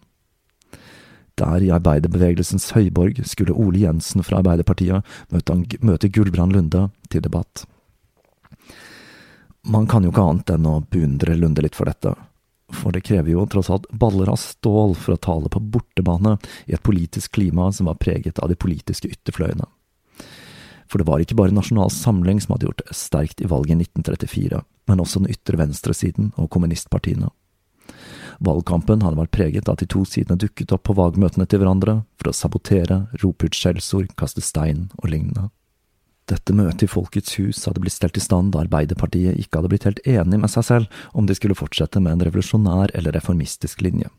Der 1.41 1.65
i 1.65 1.71
arbeiderbevegelsens 1.73 2.71
høyborg 2.77 3.23
skulle 3.29 3.55
Ole 3.57 3.87
Jensen 3.87 4.25
fra 4.27 4.43
Arbeiderpartiet 4.43 5.07
møte, 5.33 5.57
møte 5.81 6.11
Gulbrand 6.13 6.53
Lunde 6.53 6.89
til 7.09 7.25
debatt. 7.25 7.65
Man 9.63 9.87
kan 9.87 10.05
jo 10.05 10.11
ikke 10.13 10.27
annet 10.27 10.53
enn 10.57 10.69
å 10.69 10.81
beundre 10.91 11.37
Lunde 11.39 11.65
litt 11.65 11.79
for 11.79 11.89
dette, 11.89 12.13
for 12.73 12.93
det 12.93 13.05
krever 13.07 13.33
jo 13.33 13.47
tross 13.47 13.71
alt 13.71 13.87
baller 13.91 14.33
av 14.33 14.41
stål 14.43 14.97
for 14.99 15.15
å 15.15 15.23
tale 15.23 15.53
på 15.53 15.63
bortebane 15.63 16.37
i 16.67 16.75
et 16.77 16.83
politisk 16.83 17.37
klima 17.39 17.71
som 17.73 17.89
var 17.89 18.01
preget 18.03 18.43
av 18.43 18.51
de 18.51 18.59
politiske 18.59 19.09
ytterfløyene. 19.13 19.69
For 20.91 21.01
det 21.01 21.09
var 21.09 21.23
ikke 21.25 21.39
bare 21.39 21.55
Nasjonal 21.57 21.93
Samling 21.95 22.43
som 22.43 22.53
hadde 22.53 22.69
gjort 22.69 22.83
sterkt 22.93 23.41
i 23.41 23.49
valget 23.49 23.79
i 23.79 23.87
1934, 23.87 24.59
men 24.91 25.01
også 25.01 25.23
den 25.23 25.33
ytre 25.33 25.61
venstresiden 25.63 26.35
og 26.37 26.51
kommunistpartiene. 26.53 27.31
Valgkampen 28.43 29.05
hadde 29.05 29.21
vært 29.21 29.35
preget 29.37 29.69
av 29.69 29.77
at 29.77 29.83
de 29.85 29.89
to 29.93 30.03
sidene 30.09 30.41
dukket 30.41 30.73
opp 30.75 30.85
på 30.89 30.97
valgmøtene 30.99 31.47
til 31.47 31.63
hverandre 31.63 32.01
for 32.19 32.31
å 32.31 32.37
sabotere, 32.37 33.05
rope 33.23 33.47
ut 33.47 33.59
skjellsord, 33.59 34.15
kaste 34.19 34.43
stein 34.43 34.89
og 34.99 35.13
lignende. 35.13 35.51
Dette 36.31 36.55
møtet 36.55 36.87
i 36.87 36.91
Folkets 36.91 37.37
hus 37.39 37.65
hadde 37.67 37.83
blitt 37.83 37.97
stelt 37.97 38.19
i 38.19 38.23
stand 38.23 38.53
da 38.55 38.63
Arbeiderpartiet 38.63 39.39
ikke 39.39 39.59
hadde 39.59 39.71
blitt 39.73 39.87
helt 39.89 40.03
enig 40.09 40.39
med 40.43 40.51
seg 40.53 40.67
selv 40.67 41.01
om 41.19 41.27
de 41.27 41.37
skulle 41.39 41.59
fortsette 41.59 42.01
med 42.03 42.15
en 42.15 42.27
revolusjonær 42.29 42.95
eller 42.99 43.15
reformistisk 43.19 43.83
linje. 43.83 44.11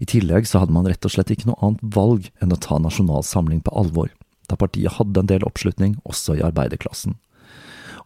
I 0.00 0.08
tillegg 0.08 0.48
så 0.48 0.62
hadde 0.62 0.74
man 0.74 0.88
rett 0.88 1.04
og 1.06 1.12
slett 1.14 1.30
ikke 1.30 1.50
noe 1.50 1.60
annet 1.62 1.84
valg 1.94 2.30
enn 2.42 2.54
å 2.54 2.58
ta 2.58 2.80
Nasjonal 2.80 3.24
Samling 3.28 3.60
på 3.64 3.74
alvor, 3.76 4.08
da 4.48 4.58
partiet 4.58 4.96
hadde 4.96 5.22
en 5.22 5.28
del 5.30 5.44
oppslutning 5.46 5.98
også 6.08 6.38
i 6.40 6.44
arbeiderklassen. 6.44 7.14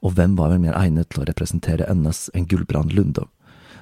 Og 0.04 0.18
hvem 0.18 0.34
var 0.36 0.52
vel 0.52 0.60
mer 0.66 0.76
egnet 0.76 1.08
til 1.10 1.22
å 1.22 1.28
representere 1.30 1.88
NS 1.88 2.28
enn 2.36 2.50
Gulbrand 2.50 2.92
Lunde? 2.92 3.24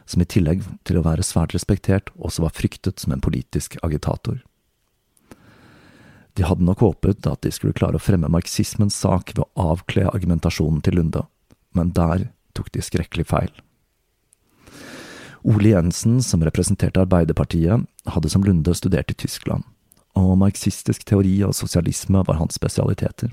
Som 0.06 0.22
i 0.22 0.28
tillegg 0.28 0.64
til 0.84 0.98
å 0.98 1.04
være 1.04 1.24
svært 1.24 1.54
respektert, 1.56 2.10
også 2.16 2.44
var 2.44 2.54
fryktet 2.56 3.00
som 3.00 3.14
en 3.14 3.22
politisk 3.24 3.78
agitator. 3.82 4.40
De 6.34 6.42
hadde 6.42 6.66
nok 6.66 6.82
håpet 6.82 7.26
at 7.30 7.44
de 7.46 7.52
skulle 7.54 7.76
klare 7.76 7.98
å 7.98 8.02
fremme 8.02 8.30
marxismens 8.32 8.96
sak 8.98 9.36
ved 9.36 9.44
å 9.44 9.68
avkle 9.74 10.08
argumentasjonen 10.10 10.82
til 10.82 10.98
Lunde, 10.98 11.22
men 11.78 11.92
der 11.94 12.28
tok 12.58 12.72
de 12.74 12.82
skrekkelig 12.82 13.28
feil. 13.30 13.52
Ole 15.44 15.74
Jensen, 15.74 16.22
som 16.24 16.42
representerte 16.42 17.02
Arbeiderpartiet, 17.02 17.84
hadde 18.08 18.32
som 18.32 18.44
Lunde 18.46 18.74
studert 18.74 19.12
i 19.12 19.18
Tyskland, 19.24 19.62
og 20.18 20.38
marxistisk 20.40 21.04
teori 21.06 21.36
og 21.46 21.54
sosialisme 21.54 22.22
var 22.26 22.40
hans 22.40 22.56
spesialiteter. 22.58 23.30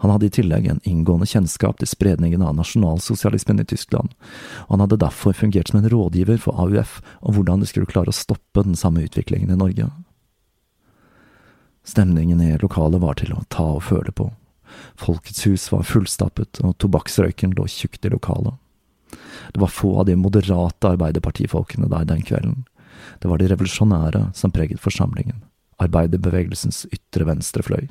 Han 0.00 0.10
hadde 0.10 0.26
i 0.26 0.34
tillegg 0.38 0.66
en 0.66 0.80
inngående 0.88 1.26
kjennskap 1.28 1.78
til 1.80 1.90
spredningen 1.90 2.42
av 2.42 2.56
nasjonalsosialismen 2.58 3.60
i 3.62 3.66
Tyskland, 3.68 4.14
og 4.66 4.76
han 4.76 4.84
hadde 4.86 5.00
derfor 5.04 5.36
fungert 5.36 5.72
som 5.72 5.80
en 5.80 5.90
rådgiver 5.92 6.40
for 6.42 6.58
AUF 6.58 7.00
om 7.20 7.36
hvordan 7.36 7.62
de 7.62 7.68
skulle 7.70 7.90
klare 7.90 8.12
å 8.12 8.16
stoppe 8.16 8.64
den 8.64 8.78
samme 8.78 9.04
utviklingen 9.06 9.52
i 9.52 9.58
Norge. 9.58 9.90
Stemningen 11.84 12.40
i 12.40 12.56
lokalet 12.62 13.02
var 13.02 13.18
til 13.18 13.34
å 13.34 13.44
ta 13.50 13.66
og 13.76 13.82
føle 13.82 14.14
på. 14.14 14.30
Folkets 14.96 15.46
hus 15.46 15.68
var 15.72 15.86
fullstappet, 15.86 16.62
og 16.62 16.76
tobakksrøyken 16.80 17.56
lå 17.58 17.66
tjukt 17.68 18.06
i 18.06 18.12
lokalet. 18.12 18.54
Det 19.52 19.60
var 19.60 19.68
få 19.68 19.98
av 20.00 20.06
de 20.06 20.16
moderate 20.16 20.94
arbeiderpartifolkene 20.94 21.90
der 21.90 22.06
den 22.08 22.22
kvelden. 22.24 22.62
Det 23.20 23.28
var 23.28 23.38
de 23.38 23.50
revolusjonære 23.50 24.30
som 24.38 24.54
preget 24.54 24.80
forsamlingen, 24.80 25.42
arbeiderbevegelsens 25.82 26.86
ytre 26.94 27.26
venstre 27.28 27.66
fløy. 27.66 27.90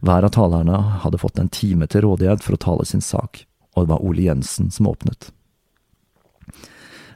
Hver 0.00 0.26
av 0.26 0.34
talerne 0.36 0.78
hadde 1.04 1.20
fått 1.20 1.38
en 1.38 1.50
time 1.52 1.88
til 1.90 2.06
rådighet 2.06 2.44
for 2.44 2.56
å 2.56 2.62
tale 2.62 2.86
sin 2.88 3.04
sak, 3.04 3.44
og 3.74 3.84
det 3.84 3.92
var 3.92 4.06
Ole 4.06 4.26
Jensen 4.28 4.70
som 4.74 4.88
åpnet. 4.90 5.30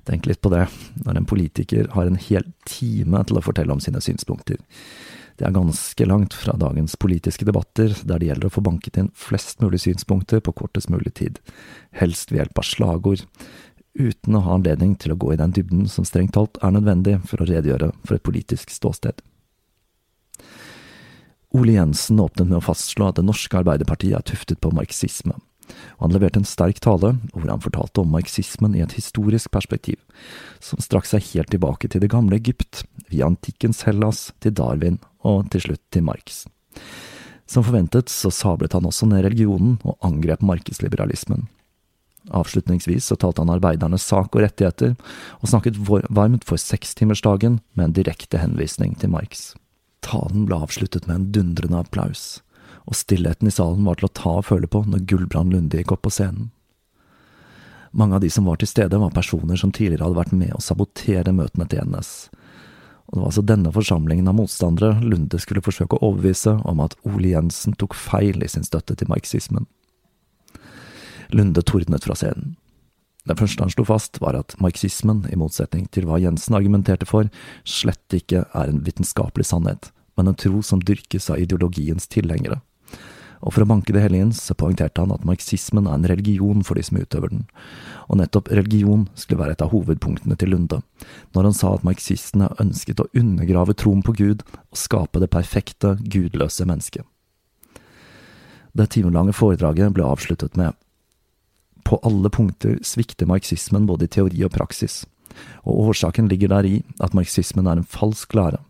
Tenk 0.04 0.26
litt 0.28 0.42
på 0.44 0.52
det, 0.52 0.66
når 1.06 1.16
en 1.16 1.28
politiker 1.28 1.88
har 1.94 2.06
en 2.06 2.20
hel 2.20 2.44
time 2.68 3.22
til 3.24 3.40
å 3.40 3.44
fortelle 3.44 3.72
om 3.72 3.80
sine 3.80 4.02
synspunkter. 4.04 4.60
Det 5.34 5.48
er 5.48 5.54
ganske 5.54 6.06
langt 6.06 6.34
fra 6.36 6.54
dagens 6.60 6.94
politiske 7.00 7.46
debatter, 7.48 7.94
der 8.04 8.20
det 8.20 8.28
gjelder 8.28 8.50
å 8.50 8.54
få 8.54 8.62
banket 8.62 9.00
inn 9.00 9.10
flest 9.18 9.64
mulig 9.64 9.80
synspunkter 9.82 10.44
på 10.44 10.54
kortest 10.54 10.92
mulig 10.92 11.16
tid, 11.18 11.40
helst 11.96 12.30
ved 12.30 12.44
hjelp 12.44 12.60
av 12.60 12.68
slagord, 12.68 13.24
uten 13.94 14.36
å 14.36 14.42
ha 14.44 14.58
anledning 14.58 14.94
til 15.00 15.14
å 15.14 15.18
gå 15.18 15.32
i 15.34 15.40
den 15.40 15.54
dybden 15.54 15.88
som 15.90 16.06
strengt 16.06 16.36
talt 16.36 16.58
er 16.62 16.74
nødvendig 16.74 17.20
for 17.30 17.42
å 17.42 17.48
redegjøre 17.48 17.90
for 18.04 18.18
et 18.18 18.26
politisk 18.26 18.70
ståsted. 18.74 19.22
Ole 21.54 21.76
Jensen 21.76 22.18
åpnet 22.18 22.48
med 22.48 22.58
å 22.58 22.64
fastslå 22.66 23.06
at 23.08 23.18
det 23.20 23.26
norske 23.26 23.54
Arbeiderpartiet 23.60 24.16
er 24.18 24.24
tuftet 24.26 24.58
på 24.58 24.72
marxisme, 24.74 25.36
og 25.96 26.02
han 26.02 26.14
leverte 26.16 26.40
en 26.42 26.48
sterk 26.48 26.80
tale 26.82 27.12
hvor 27.30 27.46
han 27.46 27.62
fortalte 27.62 28.02
om 28.02 28.10
marxismen 28.10 28.74
i 28.74 28.82
et 28.82 28.96
historisk 28.98 29.52
perspektiv, 29.54 30.00
som 30.58 30.82
strakk 30.82 31.06
seg 31.06 31.22
helt 31.30 31.52
tilbake 31.54 31.90
til 31.90 32.02
det 32.02 32.10
gamle 32.10 32.40
Egypt, 32.40 32.82
via 33.06 33.30
antikkens 33.30 33.84
Hellas 33.86 34.32
til 34.42 34.56
Darwin 34.58 34.98
og 35.22 35.46
til 35.54 35.68
slutt 35.68 35.84
til 35.94 36.06
Marx. 36.10 36.42
Som 37.46 37.62
forventet 37.62 38.10
så 38.10 38.32
sablet 38.34 38.74
han 38.74 38.88
også 38.88 39.06
ned 39.06 39.22
religionen 39.22 39.78
og 39.84 39.98
angrep 40.02 40.42
markedsliberalismen. 40.42 41.46
Avslutningsvis 42.34 43.06
så 43.12 43.18
talte 43.20 43.44
han 43.44 43.52
arbeidernes 43.52 44.06
sak 44.08 44.32
og 44.32 44.42
rettigheter, 44.42 44.94
og 45.38 45.50
snakket 45.50 45.78
varmt 45.86 46.48
for 46.48 46.58
sekstimersdagen 46.58 47.60
med 47.76 47.90
en 47.90 48.00
direkte 48.00 48.40
henvisning 48.40 48.96
til 48.98 49.12
Marx. 49.12 49.52
Talen 50.04 50.44
ble 50.48 50.58
avsluttet 50.60 51.08
med 51.08 51.16
en 51.16 51.30
dundrende 51.32 51.80
applaus, 51.80 52.42
og 52.84 52.98
stillheten 52.98 53.48
i 53.48 53.54
salen 53.54 53.86
var 53.88 53.98
til 53.98 54.10
å 54.10 54.14
ta 54.14 54.36
og 54.40 54.46
føle 54.50 54.68
på 54.70 54.84
når 54.84 55.06
Gulbrand 55.08 55.54
Lunde 55.54 55.80
gikk 55.80 55.96
opp 55.96 56.04
på 56.04 56.12
scenen. 56.12 56.50
Mange 57.94 58.18
av 58.18 58.24
de 58.24 58.30
som 58.30 58.46
var 58.48 58.58
til 58.58 58.68
stede, 58.68 58.98
var 58.98 59.14
personer 59.14 59.56
som 59.56 59.72
tidligere 59.72 60.04
hadde 60.04 60.18
vært 60.18 60.34
med 60.34 60.52
å 60.56 60.62
sabotere 60.62 61.32
møtene 61.32 61.68
til 61.70 61.86
NS, 61.86 62.10
og 63.06 63.16
det 63.16 63.20
var 63.20 63.30
altså 63.30 63.44
denne 63.46 63.70
forsamlingen 63.70 64.28
av 64.28 64.36
motstandere 64.38 64.96
Lunde 65.04 65.38
skulle 65.38 65.62
forsøke 65.62 65.98
å 65.98 66.08
overbevise 66.08 66.56
om 66.66 66.80
at 66.82 66.96
Ole 67.06 67.34
Jensen 67.34 67.76
tok 67.78 67.94
feil 67.94 68.42
i 68.42 68.48
sin 68.50 68.64
støtte 68.66 68.96
til 68.98 69.10
marxismen. 69.12 69.68
Lunde 71.30 71.62
tordnet 71.62 72.06
fra 72.06 72.16
scenen. 72.18 72.56
Det 73.24 73.38
første 73.38 73.62
han 73.62 73.72
slo 73.72 73.86
fast, 73.88 74.18
var 74.20 74.36
at 74.36 74.56
marxismen, 74.60 75.22
i 75.32 75.38
motsetning 75.40 75.86
til 75.94 76.08
hva 76.08 76.18
Jensen 76.20 76.56
argumenterte 76.58 77.08
for, 77.08 77.30
slett 77.64 78.18
ikke 78.18 78.44
er 78.50 78.72
en 78.72 78.82
vitenskapelig 78.84 79.46
sannhet, 79.48 79.93
men 80.16 80.30
en 80.30 80.38
tro 80.38 80.62
som 80.62 80.82
dyrkes 80.82 81.30
av 81.30 81.42
ideologiens 81.42 82.08
tilhengere. 82.10 82.60
Og 83.44 83.52
for 83.52 83.64
å 83.64 83.68
banke 83.68 83.92
det 83.92 84.00
hele 84.00 84.22
inn, 84.22 84.32
så 84.32 84.56
poengterte 84.56 85.02
han 85.02 85.12
at 85.12 85.24
marxismen 85.28 85.88
er 85.88 85.98
en 85.98 86.08
religion 86.08 86.62
for 86.64 86.78
de 86.78 86.84
som 86.86 86.96
utøver 86.96 87.32
den, 87.32 87.42
og 88.08 88.18
nettopp 88.20 88.48
religion 88.56 89.04
skulle 89.18 89.42
være 89.42 89.56
et 89.58 89.64
av 89.64 89.72
hovedpunktene 89.74 90.38
til 90.40 90.54
Lunde, 90.54 90.80
når 91.36 91.50
han 91.50 91.56
sa 91.56 91.74
at 91.74 91.84
marxistene 91.84 92.48
ønsket 92.62 93.02
å 93.04 93.08
undergrave 93.12 93.76
troen 93.76 94.04
på 94.04 94.16
Gud 94.16 94.46
og 94.48 94.80
skape 94.80 95.20
det 95.20 95.32
perfekte, 95.34 95.96
gudløse 96.00 96.64
mennesket. 96.68 97.04
Det 98.74 98.88
timelange 98.96 99.36
foredraget 99.36 99.92
ble 99.94 100.06
avsluttet 100.08 100.56
med 100.58 100.74
På 101.84 102.00
alle 102.02 102.30
punkter 102.32 102.78
svikter 102.82 103.28
marxismen 103.28 103.84
både 103.86 104.06
i 104.06 104.08
teori 104.08 104.40
og 104.46 104.54
praksis, 104.54 105.04
og 105.68 105.90
årsaken 105.90 106.30
ligger 106.32 106.48
der 106.48 106.64
i 106.64 106.78
at 107.04 107.12
marxismen 107.12 107.68
er 107.68 107.76
en 107.76 107.84
falsk 107.84 108.32
lære 108.32 108.62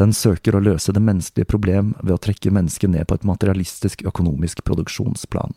den 0.00 0.12
søker 0.16 0.56
å 0.56 0.62
løse 0.64 0.92
det 0.92 1.02
menneskelige 1.04 1.50
problem 1.50 1.94
ved 2.02 2.14
å 2.16 2.22
trekke 2.22 2.52
mennesket 2.54 2.92
ned 2.92 3.08
på 3.08 3.18
et 3.18 3.26
materialistisk 3.28 4.04
økonomisk 4.08 4.64
produksjonsplan. 4.66 5.56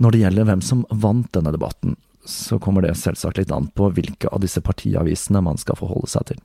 Når 0.00 0.14
det 0.14 0.22
gjelder 0.22 0.48
hvem 0.48 0.62
som 0.64 0.86
vant 0.90 1.28
denne 1.34 1.52
debatten, 1.52 1.96
så 2.24 2.58
kommer 2.62 2.84
det 2.84 2.94
selvsagt 3.00 3.40
litt 3.40 3.52
an 3.52 3.68
på 3.74 3.90
hvilke 3.96 4.30
av 4.32 4.40
disse 4.44 4.62
partiavisene 4.64 5.42
man 5.44 5.58
skal 5.60 5.78
forholde 5.80 6.10
seg 6.12 6.30
til. 6.32 6.40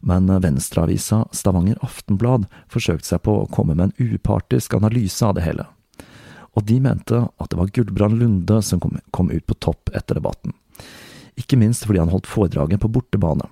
Men 0.00 0.30
venstreavisa 0.40 1.26
Stavanger 1.36 1.76
Aftenblad 1.84 2.46
forsøkte 2.72 3.10
seg 3.10 3.22
på 3.26 3.34
å 3.42 3.48
komme 3.52 3.76
med 3.76 3.90
en 3.90 4.14
upartisk 4.14 4.74
analyse 4.78 5.26
av 5.26 5.36
det 5.36 5.44
hele. 5.44 5.66
Og 6.56 6.64
de 6.66 6.80
mente 6.82 7.20
at 7.36 7.52
det 7.52 7.58
var 7.60 7.70
Gullbrand 7.76 8.18
Lunde 8.18 8.62
som 8.64 8.80
kom, 8.80 9.30
ut 9.30 9.46
på 9.46 9.58
topp 9.60 9.92
etter 9.94 10.18
debatten. 10.18 10.54
Ikke 11.38 11.58
minst 11.60 11.84
fordi 11.86 12.00
han 12.02 12.12
holdt 12.12 12.28
foredraget 12.30 12.80
på 12.82 12.90
bortebane. 12.90 13.46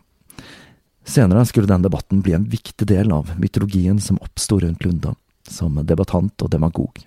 Senere 1.08 1.46
skulle 1.46 1.66
den 1.66 1.82
debatten 1.82 2.20
bli 2.20 2.34
en 2.36 2.44
viktig 2.44 2.86
del 2.86 3.12
av 3.12 3.30
mytologien 3.40 4.00
som 4.00 4.18
oppsto 4.20 4.58
rundt 4.60 4.84
Lunda, 4.84 5.14
som 5.48 5.80
debattant 5.86 6.42
og 6.44 6.50
demagog. 6.52 7.00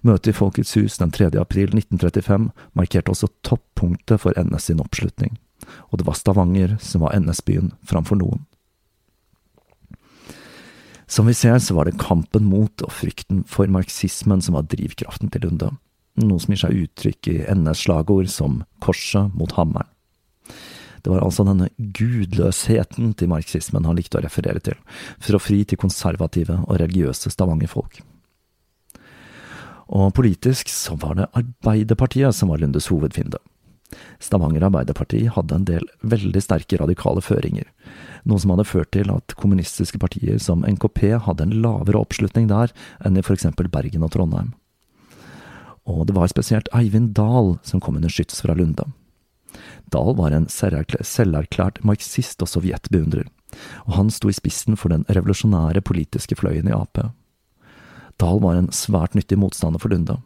Møtet 0.00 0.32
i 0.32 0.34
Folkets 0.38 0.72
hus 0.78 0.96
den 0.96 1.12
3. 1.12 1.28
april 1.42 1.74
1935 1.76 2.48
markerte 2.72 3.12
også 3.12 3.28
toppunktet 3.44 4.24
for 4.24 4.32
NS 4.40 4.70
sin 4.70 4.80
oppslutning, 4.80 5.36
og 5.92 6.00
det 6.00 6.08
var 6.08 6.16
Stavanger 6.16 6.78
som 6.80 7.04
var 7.04 7.12
NS-byen 7.20 7.74
framfor 7.84 8.16
noen. 8.22 8.46
Som 11.04 11.28
vi 11.28 11.36
ser, 11.36 11.60
så 11.60 11.76
var 11.76 11.84
det 11.84 12.00
kampen 12.00 12.48
mot 12.48 12.80
og 12.80 12.96
frykten 12.96 13.44
for 13.44 13.68
marxismen 13.68 14.40
som 14.40 14.56
var 14.56 14.64
drivkraften 14.72 15.28
til 15.28 15.44
Lunde, 15.44 15.74
noe 16.16 16.40
som 16.40 16.56
gir 16.56 16.64
seg 16.64 16.84
uttrykk 16.86 17.28
i 17.28 17.40
NS 17.52 17.84
slagord 17.84 18.32
som 18.32 18.62
korset 18.80 19.36
mot 19.36 19.52
hammeren. 19.60 19.91
Det 21.02 21.10
var 21.10 21.24
altså 21.24 21.44
denne 21.46 21.68
gudløsheten 21.76 23.12
til 23.18 23.30
marxismen 23.32 23.86
han 23.88 23.98
likte 23.98 24.20
å 24.20 24.24
referere 24.24 24.62
til, 24.62 24.78
for 25.18 25.36
å 25.36 25.42
fri 25.42 25.62
til 25.66 25.80
konservative 25.80 26.60
og 26.62 26.78
religiøse 26.82 27.32
Stavanger-folk. 27.34 28.02
Og 29.92 30.12
politisk 30.16 30.70
så 30.72 30.94
var 30.96 31.18
det 31.18 31.32
Arbeiderpartiet 31.36 32.36
som 32.36 32.52
var 32.52 32.62
Lundes 32.62 32.88
hovedfiende. 32.88 33.42
Stavanger 34.22 34.64
Arbeiderparti 34.64 35.26
hadde 35.34 35.58
en 35.58 35.66
del 35.68 35.84
veldig 36.00 36.40
sterke 36.40 36.78
radikale 36.80 37.20
føringer, 37.20 37.66
noe 38.24 38.40
som 38.40 38.54
hadde 38.54 38.68
ført 38.70 38.92
til 38.96 39.10
at 39.12 39.34
kommunistiske 39.36 40.00
partier 40.00 40.38
som 40.40 40.64
NKP 40.64 41.18
hadde 41.26 41.44
en 41.44 41.58
lavere 41.64 42.00
oppslutning 42.00 42.48
der 42.48 42.72
enn 43.04 43.18
i 43.18 43.24
eksempel 43.24 43.68
Bergen 43.68 44.06
og 44.06 44.14
Trondheim. 44.14 44.54
Og 45.84 46.06
det 46.06 46.14
var 46.16 46.30
spesielt 46.30 46.70
Eivind 46.72 47.12
Dahl 47.18 47.56
som 47.66 47.82
kom 47.82 47.98
under 47.98 48.12
skyts 48.12 48.40
fra 48.40 48.54
Lunde. 48.54 48.86
Dahl 49.92 50.16
var 50.16 50.34
en 50.34 50.48
selverklært 50.48 51.82
marxist 51.86 52.42
og 52.44 52.50
sovjetbeundrer, 52.50 53.28
og 53.86 53.96
han 53.98 54.12
sto 54.12 54.30
i 54.32 54.36
spissen 54.36 54.78
for 54.80 54.92
den 54.94 55.04
revolusjonære 55.12 55.84
politiske 55.84 56.38
fløyen 56.40 56.70
i 56.70 56.76
Ap. 56.76 57.00
Dahl 58.20 58.42
var 58.42 58.58
en 58.58 58.70
svært 58.74 59.16
nyttig 59.18 59.38
motstander 59.40 59.82
for 59.82 59.92
Lunde. 59.92 60.18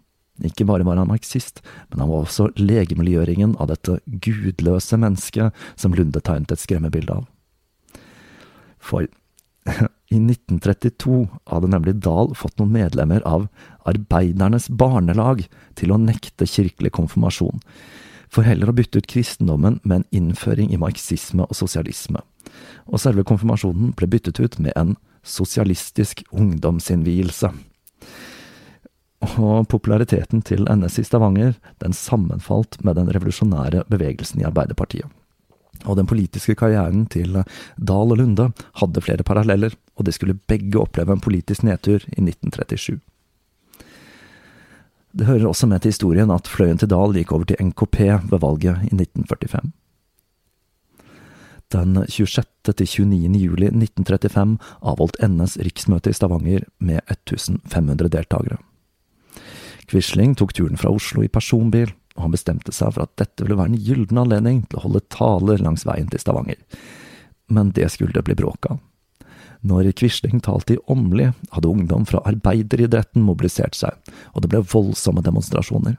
Ikke 0.44 0.66
bare 0.68 0.84
var 0.84 0.98
han 1.00 1.08
marxist, 1.08 1.62
men 1.90 2.02
han 2.02 2.10
var 2.10 2.26
også 2.26 2.50
legemiljøringen 2.60 3.54
av 3.62 3.70
dette 3.72 3.98
gudløse 4.06 4.98
mennesket 5.00 5.54
som 5.80 5.94
Lunde 5.96 6.20
tegnet 6.20 6.52
et 6.52 6.62
skremmebilde 6.62 7.22
av. 7.22 7.28
For 8.78 9.08
i 10.14 10.18
1932 10.20 11.24
hadde 11.50 11.70
nemlig 11.72 11.96
Dahl 12.04 12.34
fått 12.38 12.60
noen 12.60 12.74
medlemmer 12.76 13.24
av 13.26 13.48
Arbeidernes 13.88 14.68
Barnelag 14.68 15.46
til 15.78 15.94
å 15.94 16.00
nekte 16.00 16.46
kirkelig 16.50 16.92
konfirmasjon, 16.98 17.62
for 18.32 18.46
heller 18.46 18.70
å 18.70 18.76
bytte 18.76 19.00
ut 19.00 19.10
kristendommen 19.10 19.80
med 19.82 20.00
en 20.00 20.08
innføring 20.14 20.72
i 20.74 20.80
marxisme 20.80 21.46
og 21.46 21.56
sosialisme, 21.56 22.22
og 22.86 23.02
selve 23.02 23.26
konfirmasjonen 23.26 23.94
ble 23.96 24.10
byttet 24.10 24.40
ut 24.40 24.58
med 24.62 24.76
en 24.76 24.96
sosialistisk 25.26 26.22
ungdomsinnvielse. 26.30 27.50
Og 29.40 29.66
populariteten 29.72 30.42
til 30.44 30.66
NS 30.70 31.00
i 31.00 31.06
Stavanger, 31.08 31.56
den 31.82 31.96
sammenfalt 31.96 32.78
med 32.84 32.98
den 33.00 33.10
revolusjonære 33.10 33.86
bevegelsen 33.90 34.42
i 34.42 34.46
Arbeiderpartiet. 34.46 35.08
Og 35.84 35.96
den 35.98 36.08
politiske 36.08 36.54
karrieren 36.56 37.04
til 37.12 37.42
Dahl 37.76 38.14
og 38.14 38.20
Lunde 38.20 38.50
hadde 38.80 39.02
flere 39.04 39.26
paralleller, 39.26 39.74
og 39.96 40.06
de 40.06 40.14
skulle 40.14 40.38
begge 40.48 40.80
oppleve 40.80 41.12
en 41.12 41.22
politisk 41.22 41.66
nedtur 41.66 42.00
i 42.12 42.22
1937. 42.22 43.00
Det 45.16 45.24
hører 45.24 45.48
også 45.48 45.66
med 45.66 45.80
til 45.80 45.94
historien 45.94 46.30
at 46.30 46.48
fløyen 46.48 46.76
til 46.76 46.90
Dahl 46.92 47.14
gikk 47.16 47.32
over 47.32 47.48
til 47.48 47.60
NKP 47.64 47.98
ved 48.28 48.40
valget 48.42 48.82
i 48.84 48.92
1945. 48.92 49.72
Den 51.72 51.96
26. 52.08 52.44
til 52.76 52.86
29. 52.86 53.38
juli 53.40 53.66
1935 53.72 54.58
avholdt 54.82 55.16
NS 55.24 55.56
riksmøte 55.64 56.12
i 56.12 56.16
Stavanger 56.16 56.66
med 56.78 57.00
1500 57.08 58.12
deltakere. 58.12 58.58
Quisling 59.88 60.36
tok 60.36 60.52
turen 60.54 60.76
fra 60.76 60.92
Oslo 60.92 61.24
i 61.24 61.32
personbil, 61.32 61.94
og 62.16 62.26
han 62.26 62.36
bestemte 62.36 62.74
seg 62.74 62.92
for 62.94 63.06
at 63.06 63.16
dette 63.18 63.44
ville 63.44 63.58
være 63.58 63.72
en 63.72 63.82
gyllen 63.88 64.20
anledning 64.20 64.62
til 64.66 64.78
å 64.78 64.84
holde 64.84 65.04
taler 65.10 65.64
langs 65.64 65.86
veien 65.88 66.10
til 66.12 66.22
Stavanger. 66.22 66.60
Men 67.48 67.72
det 67.72 67.88
skulle 67.94 68.14
det 68.14 68.26
bli 68.26 68.36
bråk 68.38 68.70
av. 68.70 68.78
Når 69.66 69.88
Quisling 69.98 70.40
talte 70.44 70.76
i 70.76 70.82
Åmli, 70.92 71.30
hadde 71.50 71.70
ungdom 71.70 72.04
fra 72.06 72.20
arbeideridretten 72.28 73.24
mobilisert 73.24 73.74
seg, 73.74 73.96
og 74.34 74.44
det 74.44 74.50
ble 74.52 74.62
voldsomme 74.62 75.24
demonstrasjoner. 75.26 75.96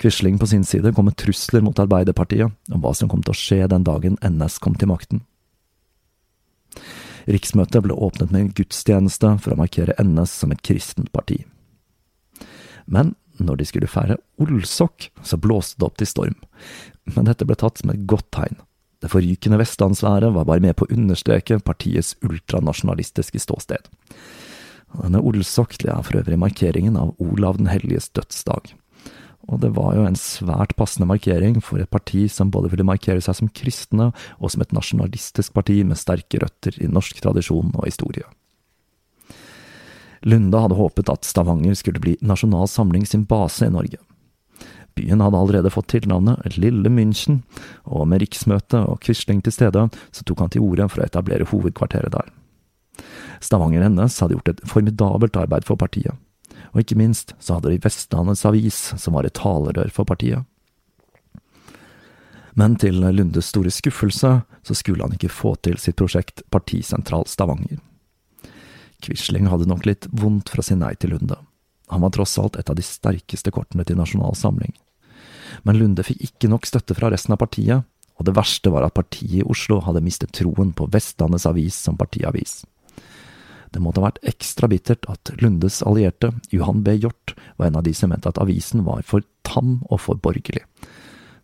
Quisling 0.00 0.38
på 0.40 0.48
sin 0.48 0.64
side 0.64 0.94
kom 0.96 1.08
med 1.10 1.18
trusler 1.20 1.62
mot 1.64 1.78
Arbeiderpartiet 1.82 2.72
om 2.72 2.80
hva 2.82 2.94
som 2.96 3.10
kom 3.12 3.20
til 3.24 3.34
å 3.34 3.38
skje 3.38 3.68
den 3.68 3.84
dagen 3.84 4.16
NS 4.24 4.58
kom 4.62 4.78
til 4.78 4.88
makten. 4.88 5.24
Riksmøtet 7.28 7.84
ble 7.84 7.94
åpnet 7.94 8.32
med 8.32 8.46
en 8.46 8.54
gudstjeneste 8.56 9.36
for 9.42 9.54
å 9.54 9.60
markere 9.60 9.98
NS 10.00 10.32
som 10.42 10.54
et 10.54 10.64
kristent 10.64 11.12
parti. 11.14 11.42
Men 12.86 13.14
når 13.42 13.60
de 13.60 13.68
skulle 13.68 13.90
feire 13.90 14.18
Olsok, 14.42 15.10
så 15.22 15.38
blåste 15.38 15.78
det 15.78 15.86
opp 15.86 16.00
til 16.00 16.08
storm, 16.08 16.38
men 17.12 17.28
dette 17.28 17.46
ble 17.46 17.58
tatt 17.58 17.82
som 17.82 17.92
et 17.92 18.06
godt 18.08 18.30
tegn 18.34 18.58
Det 19.02 19.10
forrykende 19.10 19.58
vestlandsværet 19.58 20.30
var 20.34 20.46
bare 20.46 20.62
med 20.62 20.76
på 20.78 20.86
å 20.86 20.94
understreke 20.94 21.58
partiets 21.66 22.14
ultranasjonalistiske 22.22 23.40
ståsted. 23.42 23.88
Denne 24.92 25.22
olsoktelige 25.24 25.96
er 25.96 26.06
for 26.06 26.20
øvrig 26.20 26.38
markeringen 26.38 26.98
av 27.00 27.14
Olav 27.22 27.58
den 27.58 27.70
helliges 27.72 28.10
dødsdag. 28.14 28.74
Og 29.50 29.58
det 29.64 29.72
var 29.74 29.96
jo 29.96 30.04
en 30.06 30.18
svært 30.18 30.76
passende 30.78 31.08
markering 31.10 31.58
for 31.64 31.82
et 31.82 31.90
parti 31.90 32.28
som 32.30 32.52
både 32.54 32.70
ville 32.70 32.86
markere 32.86 33.22
seg 33.24 33.40
som 33.40 33.50
kristne, 33.50 34.12
og 34.38 34.52
som 34.54 34.62
et 34.62 34.76
nasjonalistisk 34.76 35.56
parti 35.56 35.80
med 35.82 35.98
sterke 35.98 36.38
røtter 36.44 36.78
i 36.78 36.90
norsk 36.90 37.18
tradisjon 37.24 37.74
og 37.74 37.88
historie. 37.88 38.28
Lunde 40.22 40.60
hadde 40.62 40.78
håpet 40.78 41.10
at 41.10 41.26
Stavanger 41.26 41.74
skulle 41.74 42.02
bli 42.02 42.14
Nasjonal 42.22 42.68
Samling 42.70 43.08
sin 43.08 43.26
base 43.26 43.66
i 43.66 43.74
Norge. 43.74 43.98
Byen 44.94 45.22
hadde 45.24 45.38
allerede 45.38 45.72
fått 45.72 45.90
tilnavnet 45.94 46.56
Lille 46.56 46.90
München, 46.92 47.40
og 47.84 48.06
med 48.10 48.22
riksmøte 48.22 48.82
og 48.88 49.00
Quisling 49.04 49.42
til 49.44 49.54
stede, 49.54 49.88
så 50.12 50.24
tok 50.24 50.44
han 50.44 50.52
til 50.52 50.64
orde 50.66 50.88
for 50.92 51.02
å 51.02 51.06
etablere 51.06 51.48
hovedkvarteret 51.48 52.12
der. 52.14 52.30
Stavanger 53.42 53.88
NS 53.88 54.20
hadde 54.22 54.36
gjort 54.36 54.52
et 54.52 54.62
formidabelt 54.68 55.36
arbeid 55.40 55.66
for 55.66 55.80
partiet, 55.80 56.14
og 56.72 56.82
ikke 56.82 56.98
minst 57.00 57.34
så 57.42 57.58
hadde 57.58 57.72
de 57.72 57.82
Vestlandets 57.82 58.44
Avis, 58.48 58.80
som 59.00 59.16
var 59.16 59.26
et 59.26 59.36
talerør 59.38 59.90
for 59.92 60.08
partiet. 60.08 60.44
Men 62.54 62.76
til 62.76 63.00
Lundes 63.00 63.48
store 63.48 63.72
skuffelse 63.72 64.32
så 64.44 64.74
skulle 64.76 65.06
han 65.06 65.16
ikke 65.16 65.32
få 65.32 65.54
til 65.64 65.78
sitt 65.80 65.96
prosjekt 65.96 66.44
Partisentral 66.52 67.24
Stavanger. 67.26 67.80
Quisling 69.02 69.48
hadde 69.50 69.66
nok 69.66 69.86
litt 69.88 70.06
vondt 70.12 70.52
for 70.52 70.62
å 70.62 70.66
si 70.66 70.76
nei 70.78 70.92
til 71.00 71.16
Lunde. 71.16 71.40
Han 71.92 72.04
var 72.04 72.12
tross 72.14 72.36
alt 72.38 72.56
et 72.60 72.70
av 72.70 72.76
de 72.78 72.84
sterkeste 72.84 73.50
kortene 73.52 73.84
til 73.88 73.98
Nasjonal 73.98 74.36
Samling. 74.38 74.72
Men 75.62 75.78
Lunde 75.78 76.04
fikk 76.06 76.22
ikke 76.28 76.50
nok 76.52 76.68
støtte 76.68 76.96
fra 76.98 77.10
resten 77.12 77.34
av 77.34 77.40
partiet, 77.42 77.86
og 78.18 78.28
det 78.28 78.36
verste 78.36 78.70
var 78.72 78.86
at 78.86 78.96
partiet 78.96 79.40
i 79.40 79.46
Oslo 79.48 79.80
hadde 79.84 80.04
mistet 80.04 80.34
troen 80.36 80.74
på 80.76 80.88
Vestlandets 80.92 81.48
Avis 81.48 81.78
som 81.78 81.98
partiavis. 81.98 82.62
Det 83.72 83.80
måtte 83.80 84.02
ha 84.02 84.10
vært 84.10 84.20
ekstra 84.28 84.68
bittert 84.68 85.06
at 85.08 85.32
Lundes 85.40 85.80
allierte, 85.88 86.34
Johan 86.52 86.82
B. 86.84 86.92
Hjort, 87.00 87.32
var 87.56 87.70
en 87.70 87.78
av 87.80 87.86
de 87.86 87.94
som 87.96 88.12
mente 88.12 88.28
at 88.28 88.40
avisen 88.40 88.84
var 88.84 89.00
for 89.08 89.24
tam 89.48 89.78
og 89.88 90.02
for 90.04 90.20
borgerlig, 90.20 90.66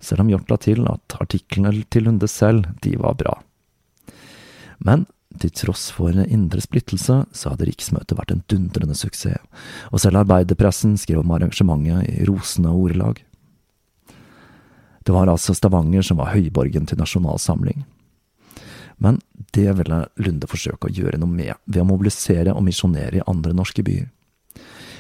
selv 0.01 0.23
om 0.23 0.33
Hjort 0.33 0.51
la 0.53 0.59
til 0.61 0.85
at 0.91 1.17
artiklene 1.23 1.73
til 1.91 2.05
Lunde 2.07 2.29
selv, 2.31 2.69
de 2.85 2.95
var 3.01 3.17
bra. 3.19 3.39
Men 4.85 5.07
til 5.41 5.53
tross 5.55 5.89
for 5.95 6.15
indre 6.25 6.61
splittelse, 6.65 7.23
så 7.33 7.53
hadde 7.53 7.69
riksmøtet 7.69 8.17
vært 8.19 8.33
en 8.35 8.45
dundrende 8.51 8.97
suksess, 8.97 9.41
og 9.93 10.03
selv 10.03 10.23
arbeiderpressen 10.23 10.97
skrev 11.01 11.23
om 11.23 11.35
arrangementet 11.35 12.09
i 12.13 12.29
rosende 12.29 12.73
ordelag. 12.73 13.23
Det 15.09 15.15
var 15.15 15.31
altså 15.33 15.55
Stavanger 15.57 16.05
som 16.05 16.19
var 16.21 16.35
høyborgen 16.35 16.85
til 16.85 16.99
Nasjonal 17.01 17.39
Samling. 17.41 17.87
Men 19.01 19.23
det 19.57 19.71
ville 19.79 20.03
Lunde 20.21 20.51
forsøke 20.51 20.91
å 20.91 20.93
gjøre 20.93 21.17
noe 21.17 21.33
med, 21.33 21.55
ved 21.65 21.81
å 21.81 21.87
mobilisere 21.89 22.53
og 22.53 22.67
misjonere 22.67 23.23
i 23.23 23.25
andre 23.25 23.55
norske 23.57 23.81
byer. 23.87 24.11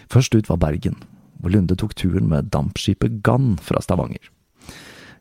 Først 0.08 0.32
ut 0.32 0.48
var 0.48 0.62
Bergen, 0.62 0.96
hvor 1.36 1.52
Lunde 1.52 1.76
tok 1.76 1.92
turen 1.92 2.30
med 2.30 2.48
dampskipet 2.54 3.20
Gann 3.26 3.58
fra 3.60 3.82
Stavanger. 3.84 4.30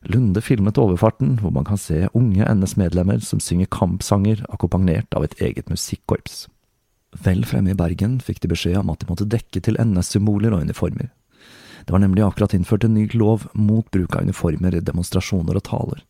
Lunde 0.08 0.40
filmet 0.40 0.80
overfarten, 0.80 1.36
hvor 1.42 1.52
man 1.52 1.68
kan 1.68 1.76
se 1.76 2.06
unge 2.16 2.48
NS-medlemmer 2.48 3.20
som 3.20 3.44
synger 3.44 3.68
kampsanger 3.68 4.40
akkompagnert 4.48 5.12
av 5.12 5.28
et 5.28 5.36
eget 5.36 5.68
musikkorps. 5.68 6.46
Vel 7.28 7.44
fremme 7.44 7.76
i 7.76 7.76
Bergen 7.76 8.22
fikk 8.24 8.40
de 8.40 8.54
beskjed 8.56 8.80
om 8.80 8.96
at 8.96 9.04
de 9.04 9.12
måtte 9.12 9.28
dekke 9.28 9.60
til 9.60 9.76
NS-symboler 9.84 10.56
og 10.56 10.64
uniformer. 10.64 11.12
Det 11.88 11.94
var 11.94 12.04
nemlig 12.04 12.26
akkurat 12.26 12.52
innført 12.52 12.84
en 12.84 12.98
ny 12.98 13.08
lov 13.16 13.48
mot 13.56 13.88
bruk 13.90 14.14
av 14.14 14.28
uniformer 14.28 14.76
i 14.76 14.84
demonstrasjoner 14.84 15.56
og 15.56 15.64
taler, 15.64 16.02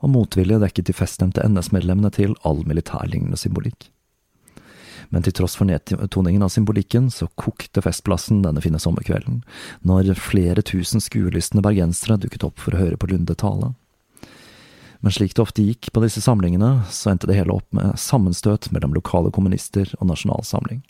og 0.00 0.14
motvilje 0.16 0.62
dekket 0.64 0.88
de 0.88 0.96
feststemte 0.96 1.44
NS-medlemmene 1.44 2.10
til 2.16 2.32
all 2.48 2.64
militærlignende 2.64 3.36
symbolikk 3.36 3.92
men 5.12 5.24
til 5.24 5.34
tross 5.36 5.58
for 5.58 5.68
nedtoningen 5.68 6.42
av 6.44 6.48
symbolikken, 6.52 7.10
så 7.12 7.28
kokte 7.36 7.82
Festplassen 7.84 8.40
denne 8.44 8.62
fine 8.64 8.80
sommerkvelden, 8.80 9.42
når 9.84 10.14
flere 10.16 10.64
tusen 10.64 11.04
skuelystne 11.04 11.60
bergensere 11.64 12.16
dukket 12.22 12.46
opp 12.48 12.62
for 12.62 12.72
å 12.72 12.80
høre 12.80 12.96
på 12.96 13.10
Lunde 13.10 13.36
tale. 13.36 13.74
Men 15.04 15.12
slik 15.12 15.34
det 15.36 15.44
ofte 15.44 15.66
gikk 15.66 15.90
på 15.92 16.00
disse 16.04 16.22
samlingene, 16.24 16.86
så 16.88 17.12
endte 17.12 17.28
det 17.28 17.36
hele 17.36 17.58
opp 17.58 17.66
med 17.76 17.98
sammenstøt 18.00 18.70
mellom 18.72 18.94
lokale 18.96 19.34
kommunister 19.34 19.92
og 19.98 20.08
Nasjonal 20.08 20.46
Samling. 20.48 20.80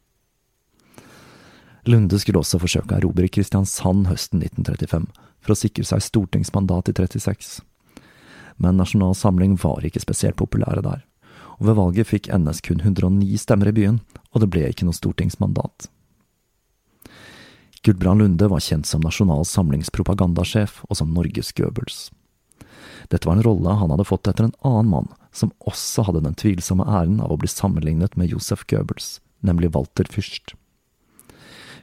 Lunde 1.88 2.18
skulle 2.22 2.42
også 2.42 2.60
forsøke 2.62 2.94
å 2.94 3.00
erobre 3.00 3.30
Kristiansand 3.32 4.06
høsten 4.06 4.42
1935, 4.44 5.08
for 5.42 5.54
å 5.54 5.58
sikre 5.58 5.86
seg 5.88 6.04
stortingsmandat 6.04 6.92
i 6.92 6.96
36. 6.98 7.56
Men 8.62 8.78
Nasjonal 8.78 9.16
Samling 9.18 9.56
var 9.58 9.82
ikke 9.86 10.02
spesielt 10.02 10.38
populære 10.38 10.84
der 10.84 11.02
og 11.62 11.68
ved 11.68 11.78
valget 11.78 12.08
fikk 12.10 12.30
NS 12.34 12.58
kun 12.66 12.80
109 12.82 13.38
stemmer 13.38 13.70
i 13.70 13.76
byen, 13.76 14.00
og 14.34 14.42
det 14.42 14.48
ble 14.50 14.64
ikke 14.66 14.86
noe 14.88 14.96
stortingsmandat. 14.96 15.86
Gudbrand 17.86 18.22
Lunde 18.22 18.48
var 18.50 18.62
kjent 18.62 18.86
som 18.86 19.02
Nasjonal 19.02 19.46
Samlings 19.46 19.90
propagandasjef 19.94 20.80
og 20.88 20.98
som 20.98 21.14
Norges 21.14 21.50
Goebbels. 21.54 22.10
Dette 23.10 23.26
var 23.26 23.38
en 23.38 23.46
rolle 23.46 23.74
han 23.78 23.90
hadde 23.94 24.06
fått 24.06 24.26
etter 24.30 24.46
en 24.48 24.56
annen 24.66 24.90
mann, 24.90 25.08
som 25.34 25.54
også 25.66 26.06
hadde 26.08 26.24
den 26.26 26.38
tvilsomme 26.38 26.86
æren 26.86 27.20
av 27.22 27.34
å 27.34 27.38
bli 27.38 27.50
sammenlignet 27.50 28.18
med 28.18 28.34
Josef 28.34 28.66
Goebbels, 28.70 29.20
nemlig 29.42 29.72
Walter 29.74 30.06
Fürst. 30.10 30.54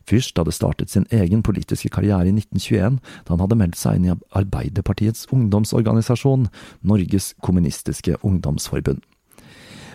Fürst 0.09 0.37
hadde 0.41 0.53
startet 0.55 0.89
sin 0.89 1.05
egen 1.13 1.43
politiske 1.45 1.91
karriere 1.93 2.29
i 2.29 2.33
1921, 2.33 2.97
da 3.25 3.35
han 3.35 3.43
hadde 3.43 3.59
meldt 3.59 3.77
seg 3.77 3.99
inn 3.99 4.09
i 4.09 4.17
Arbeiderpartiets 4.39 5.27
ungdomsorganisasjon, 5.35 6.47
Norges 6.81 7.33
kommunistiske 7.45 8.17
ungdomsforbund. 8.25 9.03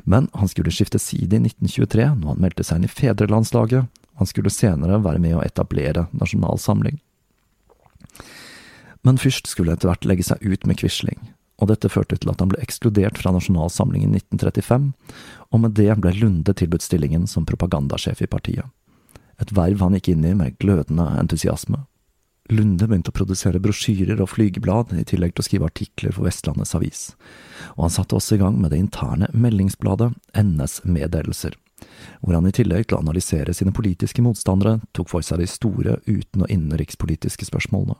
Men 0.04 0.28
han 0.36 0.50
skulle 0.52 0.72
skifte 0.74 1.00
side 1.00 1.32
i 1.32 1.42
1923, 1.42 2.10
når 2.20 2.34
han 2.34 2.42
meldte 2.44 2.66
seg 2.66 2.80
inn 2.80 2.88
i 2.88 2.92
fedrelandslaget, 2.92 3.88
han 4.14 4.30
skulle 4.30 4.52
senere 4.52 5.00
være 5.02 5.22
med 5.22 5.38
å 5.38 5.42
etablere 5.42 6.06
Nasjonal 6.14 6.60
Samling. 6.62 7.00
Men 9.04 9.18
Fyrst 9.20 9.50
skulle 9.50 9.74
etter 9.74 9.90
hvert 9.90 10.06
legge 10.08 10.24
seg 10.28 10.44
ut 10.44 10.68
med 10.68 10.78
Quisling, 10.80 11.18
og 11.58 11.72
dette 11.72 11.90
førte 11.92 12.16
til 12.20 12.30
at 12.30 12.40
han 12.40 12.52
ble 12.52 12.62
ekskludert 12.62 13.18
fra 13.20 13.34
Nasjonal 13.34 13.72
Samling 13.72 14.06
i 14.06 14.12
1935, 14.12 14.92
og 15.50 15.64
med 15.64 15.74
det 15.80 15.90
ble 15.98 16.14
Lunde 16.20 16.54
tilbudt 16.56 16.86
stillingen 16.86 17.26
som 17.30 17.48
propagandasjef 17.48 18.22
i 18.24 18.30
partiet. 18.30 18.70
Et 19.42 19.52
verv 19.56 19.82
han 19.82 19.96
gikk 19.98 20.12
inn 20.14 20.24
i 20.26 20.34
med 20.36 20.58
glødende 20.62 21.06
entusiasme. 21.18 21.84
Lunde 22.52 22.84
begynte 22.84 23.08
å 23.08 23.16
produsere 23.16 23.60
brosjyrer 23.62 24.20
og 24.20 24.28
flygeblad, 24.34 24.92
i 24.92 25.06
tillegg 25.08 25.32
til 25.32 25.40
å 25.40 25.46
skrive 25.46 25.68
artikler 25.70 26.12
for 26.12 26.28
Vestlandets 26.28 26.74
Avis, 26.76 27.04
og 27.74 27.86
han 27.86 27.94
satte 27.94 28.18
også 28.18 28.36
i 28.36 28.42
gang 28.42 28.58
med 28.60 28.74
det 28.74 28.82
interne 28.82 29.30
meldingsbladet 29.32 30.10
NS 30.36 30.82
Meddelelser, 30.84 31.56
hvor 32.20 32.36
han 32.36 32.48
i 32.48 32.52
tillegg 32.52 32.90
til 32.90 32.98
å 32.98 33.00
analysere 33.00 33.54
sine 33.56 33.72
politiske 33.72 34.24
motstandere 34.24 34.82
tok 34.92 35.08
for 35.14 35.24
seg 35.24 35.40
de 35.40 35.48
store 35.48 35.96
uten- 36.04 36.44
og 36.44 36.52
innenrikspolitiske 36.52 37.48
spørsmålene. 37.48 37.96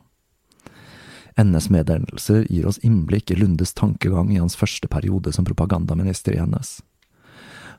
NS 1.41 1.71
Meddelelser 1.73 2.45
gir 2.45 2.69
oss 2.69 2.79
innblikk 2.85 3.33
i 3.33 3.39
Lundes 3.41 3.73
tankegang 3.75 4.29
i 4.31 4.39
hans 4.39 4.55
første 4.61 4.87
periode 4.93 5.33
som 5.35 5.49
propagandaminister 5.49 6.37
i 6.37 6.45
NS. 6.45 6.83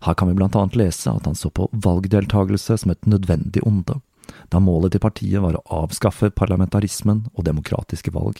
Her 0.03 0.13
kan 0.13 0.27
vi 0.27 0.35
blant 0.35 0.55
annet 0.55 0.75
lese 0.75 1.11
at 1.11 1.25
han 1.29 1.37
så 1.37 1.49
på 1.49 1.69
valgdeltagelse 1.71 2.77
som 2.81 2.91
et 2.91 3.07
nødvendig 3.07 3.63
onde 3.63 4.01
da 4.49 4.61
målet 4.61 4.95
til 4.95 5.03
partiet 5.03 5.41
var 5.43 5.57
å 5.57 5.83
avskaffe 5.83 6.31
parlamentarismen 6.33 7.25
og 7.33 7.45
demokratiske 7.47 8.13
valg. 8.15 8.39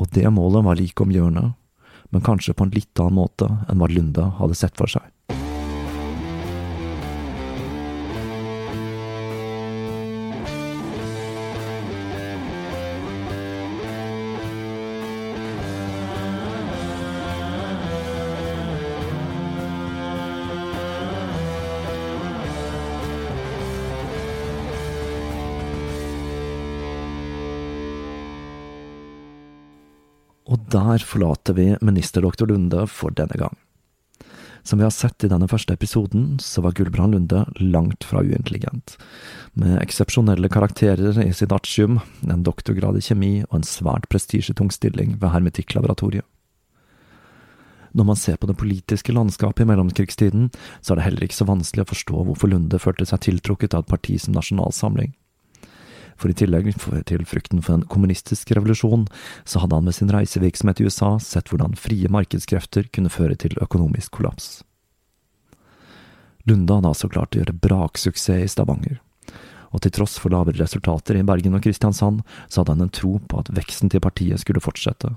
Og 0.00 0.08
det 0.14 0.26
målet 0.32 0.64
var 0.66 0.78
like 0.80 1.04
om 1.04 1.12
hjørnet, 1.12 1.56
men 2.10 2.24
kanskje 2.26 2.56
på 2.56 2.66
en 2.66 2.74
litt 2.74 3.00
annen 3.02 3.18
måte 3.20 3.48
enn 3.68 3.80
hva 3.80 3.90
Lunde 3.90 4.26
hadde 4.40 4.58
sett 4.58 4.76
for 4.80 4.90
seg. 4.90 5.04
Der 30.70 31.04
forlater 31.06 31.56
vi 31.56 31.72
ministerdoktor 31.80 32.50
Lunde 32.50 32.86
for 32.90 33.14
denne 33.16 33.36
gang. 33.40 33.56
Som 34.62 34.78
vi 34.78 34.84
har 34.84 34.92
sett 34.92 35.24
i 35.24 35.28
denne 35.30 35.48
første 35.48 35.72
episoden, 35.72 36.38
så 36.38 36.60
var 36.62 36.74
Gulbrand 36.76 37.14
Lunde 37.14 37.46
langt 37.58 38.04
fra 38.04 38.20
uintelligent. 38.20 38.96
Med 39.56 39.80
eksepsjonelle 39.80 40.50
karakterer 40.52 41.16
i 41.24 41.32
sitt 41.32 41.52
artium, 41.52 41.98
en 42.28 42.44
doktorgrad 42.44 42.98
i 43.00 43.04
kjemi 43.04 43.32
og 43.48 43.60
en 43.60 43.66
svært 43.66 44.08
prestisjetung 44.12 44.70
stilling 44.74 45.16
ved 45.20 45.32
Hermetikklaboratoriet. 45.32 46.26
Når 47.90 48.06
man 48.06 48.18
ser 48.20 48.36
på 48.38 48.46
det 48.46 48.54
politiske 48.54 49.12
landskapet 49.12 49.64
i 49.64 49.66
mellomkrigstiden, 49.66 50.50
så 50.78 50.92
er 50.92 51.00
det 51.00 51.06
heller 51.08 51.26
ikke 51.26 51.40
så 51.40 51.48
vanskelig 51.48 51.82
å 51.82 51.90
forstå 51.90 52.26
hvorfor 52.28 52.52
Lunde 52.52 52.78
følte 52.78 53.08
seg 53.08 53.24
tiltrukket 53.26 53.74
av 53.74 53.82
et 53.82 53.90
parti 53.90 54.18
som 54.22 54.36
Nasjonal 54.36 54.70
Samling. 54.76 55.10
For 56.20 56.28
i 56.28 56.36
tillegg 56.36 56.68
til 57.08 57.26
frykten 57.28 57.62
for 57.64 57.78
en 57.78 57.86
kommunistisk 57.88 58.52
revolusjon, 58.52 59.06
så 59.48 59.62
hadde 59.62 59.78
han 59.78 59.88
med 59.88 59.96
sin 59.96 60.12
reisevirksomhet 60.12 60.82
i 60.82 60.88
USA 60.88 61.14
sett 61.24 61.48
hvordan 61.48 61.78
frie 61.80 62.10
markedskrefter 62.12 62.90
kunne 62.92 63.12
føre 63.12 63.38
til 63.40 63.56
økonomisk 63.60 64.18
kollaps. 64.18 64.60
Lunde 66.48 66.76
hadde 66.76 66.92
altså 66.92 67.08
klart 67.08 67.36
å 67.36 67.40
gjøre 67.40 67.56
braksuksess 67.64 68.44
i 68.44 68.50
Stavanger 68.52 69.00
og 69.70 69.82
til 69.84 69.92
tross 69.94 70.16
for 70.18 70.34
lavere 70.34 70.58
resultater 70.58 71.18
i 71.18 71.24
Bergen 71.26 71.54
og 71.56 71.62
Kristiansand, 71.64 72.24
så 72.50 72.60
hadde 72.60 72.74
han 72.74 72.84
en 72.86 72.94
tro 72.94 73.16
på 73.22 73.42
at 73.42 73.52
veksten 73.54 73.90
til 73.92 74.02
partiet 74.02 74.42
skulle 74.42 74.62
fortsette, 74.62 75.12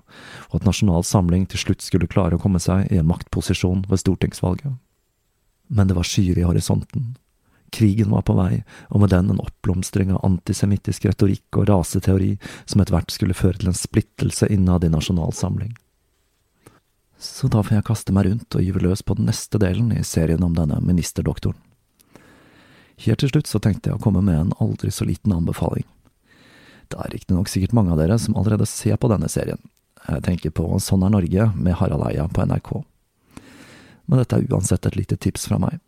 og 0.51 0.59
at 0.59 0.67
Nasjonal 0.67 1.05
Samling 1.07 1.47
til 1.49 1.63
slutt 1.63 1.85
skulle 1.85 2.09
klare 2.09 2.37
å 2.37 2.41
komme 2.41 2.61
seg 2.61 2.91
i 2.93 2.99
en 3.01 3.09
maktposisjon 3.09 3.87
ved 3.89 4.03
stortingsvalget. 4.03 4.77
Men 5.73 5.89
det 5.89 5.97
var 5.97 6.05
skyer 6.05 6.37
i 6.37 6.45
horisonten. 6.45 7.15
Krigen 7.73 8.11
var 8.13 8.21
på 8.27 8.35
vei, 8.37 8.61
og 8.93 9.01
med 9.01 9.09
den 9.13 9.31
en 9.33 9.41
oppblomstring 9.41 10.11
av 10.13 10.21
antisemittisk 10.27 11.07
retorikk 11.09 11.57
og 11.57 11.67
raseteori 11.71 12.35
som 12.69 12.83
etter 12.83 12.93
hvert 12.93 13.13
skulle 13.13 13.37
føre 13.37 13.57
til 13.61 13.71
en 13.71 13.77
splittelse 13.77 14.49
innad 14.53 14.85
i 14.85 14.91
Nasjonal 14.93 15.33
Samling. 15.33 15.73
Så 17.17 17.47
da 17.47 17.63
får 17.63 17.77
jeg 17.77 17.87
kaste 17.87 18.13
meg 18.13 18.27
rundt 18.27 18.57
og 18.57 18.65
gyve 18.65 18.83
løs 18.83 19.01
på 19.01 19.15
den 19.17 19.29
neste 19.31 19.57
delen 19.61 19.93
i 19.95 20.03
serien 20.05 20.43
om 20.43 20.53
denne 20.57 20.81
ministerdoktoren. 20.83 21.57
Helt 23.03 23.23
til 23.23 23.31
slutt 23.31 23.49
så 23.49 23.61
tenkte 23.63 23.89
jeg 23.89 23.97
å 23.97 24.03
komme 24.03 24.21
med 24.21 24.37
en 24.37 24.55
aldri 24.61 24.91
så 24.93 25.07
liten 25.07 25.33
anbefaling. 25.33 25.85
Det 26.91 26.99
er 26.99 27.13
riktignok 27.15 27.49
sikkert 27.49 27.73
mange 27.73 27.95
av 27.95 28.01
dere 28.01 28.19
som 28.21 28.35
allerede 28.37 28.67
ser 28.69 28.99
på 29.01 29.09
denne 29.09 29.31
serien. 29.31 29.61
Jeg 30.03 30.25
tenker 30.27 30.53
på 30.53 30.67
Sånn 30.83 31.05
er 31.07 31.13
Norge 31.13 31.47
med 31.55 31.77
Harald 31.79 32.05
Eia 32.09 32.27
på 32.27 32.43
NRK. 32.45 32.73
Men 34.05 34.19
dette 34.19 34.37
er 34.37 34.51
uansett 34.51 34.85
et 34.85 34.99
lite 34.99 35.17
tips 35.17 35.47
fra 35.47 35.57
meg. 35.63 35.79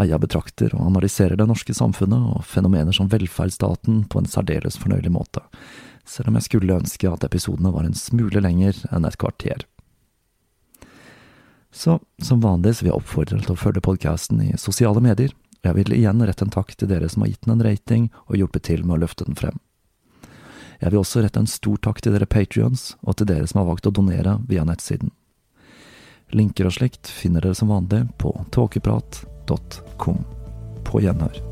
Eia 0.00 0.18
betrakter 0.18 0.72
og 0.76 0.86
analyserer 0.86 1.36
det 1.36 1.46
norske 1.48 1.74
samfunnet 1.76 2.30
og 2.36 2.46
fenomener 2.48 2.96
som 2.96 3.10
velferdsstaten 3.12 4.06
på 4.08 4.22
en 4.22 4.30
særdeles 4.30 4.78
fornøyelig 4.80 5.12
måte, 5.12 5.42
selv 6.08 6.30
om 6.30 6.38
jeg 6.38 6.48
skulle 6.48 6.78
ønske 6.80 7.10
at 7.10 7.26
episodene 7.28 7.74
var 7.74 7.84
en 7.88 7.98
smule 7.98 8.40
lenger 8.40 8.78
enn 8.90 9.08
et 9.08 9.18
kvarter. 9.20 9.66
Så 11.72 11.98
som 12.20 12.40
vanlig 12.44 12.76
så 12.76 12.84
vil 12.84 12.92
jeg 12.92 13.00
oppfordre 13.00 13.40
til 13.40 13.54
å 13.54 13.60
følge 13.60 13.84
podkasten 13.84 14.42
i 14.44 14.52
sosiale 14.60 15.00
medier, 15.04 15.32
jeg 15.62 15.76
vil 15.78 15.94
igjen 15.94 16.22
rette 16.26 16.42
en 16.42 16.50
takk 16.50 16.74
til 16.74 16.90
dere 16.90 17.08
som 17.08 17.22
har 17.22 17.30
gitt 17.30 17.44
den 17.46 17.54
en 17.54 17.62
rating 17.62 18.08
og 18.26 18.38
hjulpet 18.38 18.66
til 18.66 18.82
med 18.82 18.96
å 18.96 19.02
løfte 19.04 19.28
den 19.28 19.38
frem. 19.38 19.60
Jeg 20.82 20.90
vil 20.90 20.98
også 20.98 21.22
rette 21.22 21.38
en 21.38 21.50
stor 21.50 21.78
takk 21.86 22.02
til 22.02 22.16
dere 22.16 22.26
patrions, 22.26 22.96
og 23.06 23.20
til 23.20 23.30
dere 23.30 23.46
som 23.46 23.62
har 23.62 23.68
valgt 23.70 23.86
å 23.86 23.94
donere 23.94 24.40
via 24.48 24.66
nettsiden. 24.66 25.14
Linker 26.34 26.66
og 26.66 26.74
slikt 26.74 27.06
finner 27.12 27.44
dere 27.44 27.54
som 27.54 27.70
vanlig 27.70 28.08
på 28.18 28.34
tåkeprat.com. 28.50 29.31
På 30.84 31.00
gjenhør. 31.00 31.51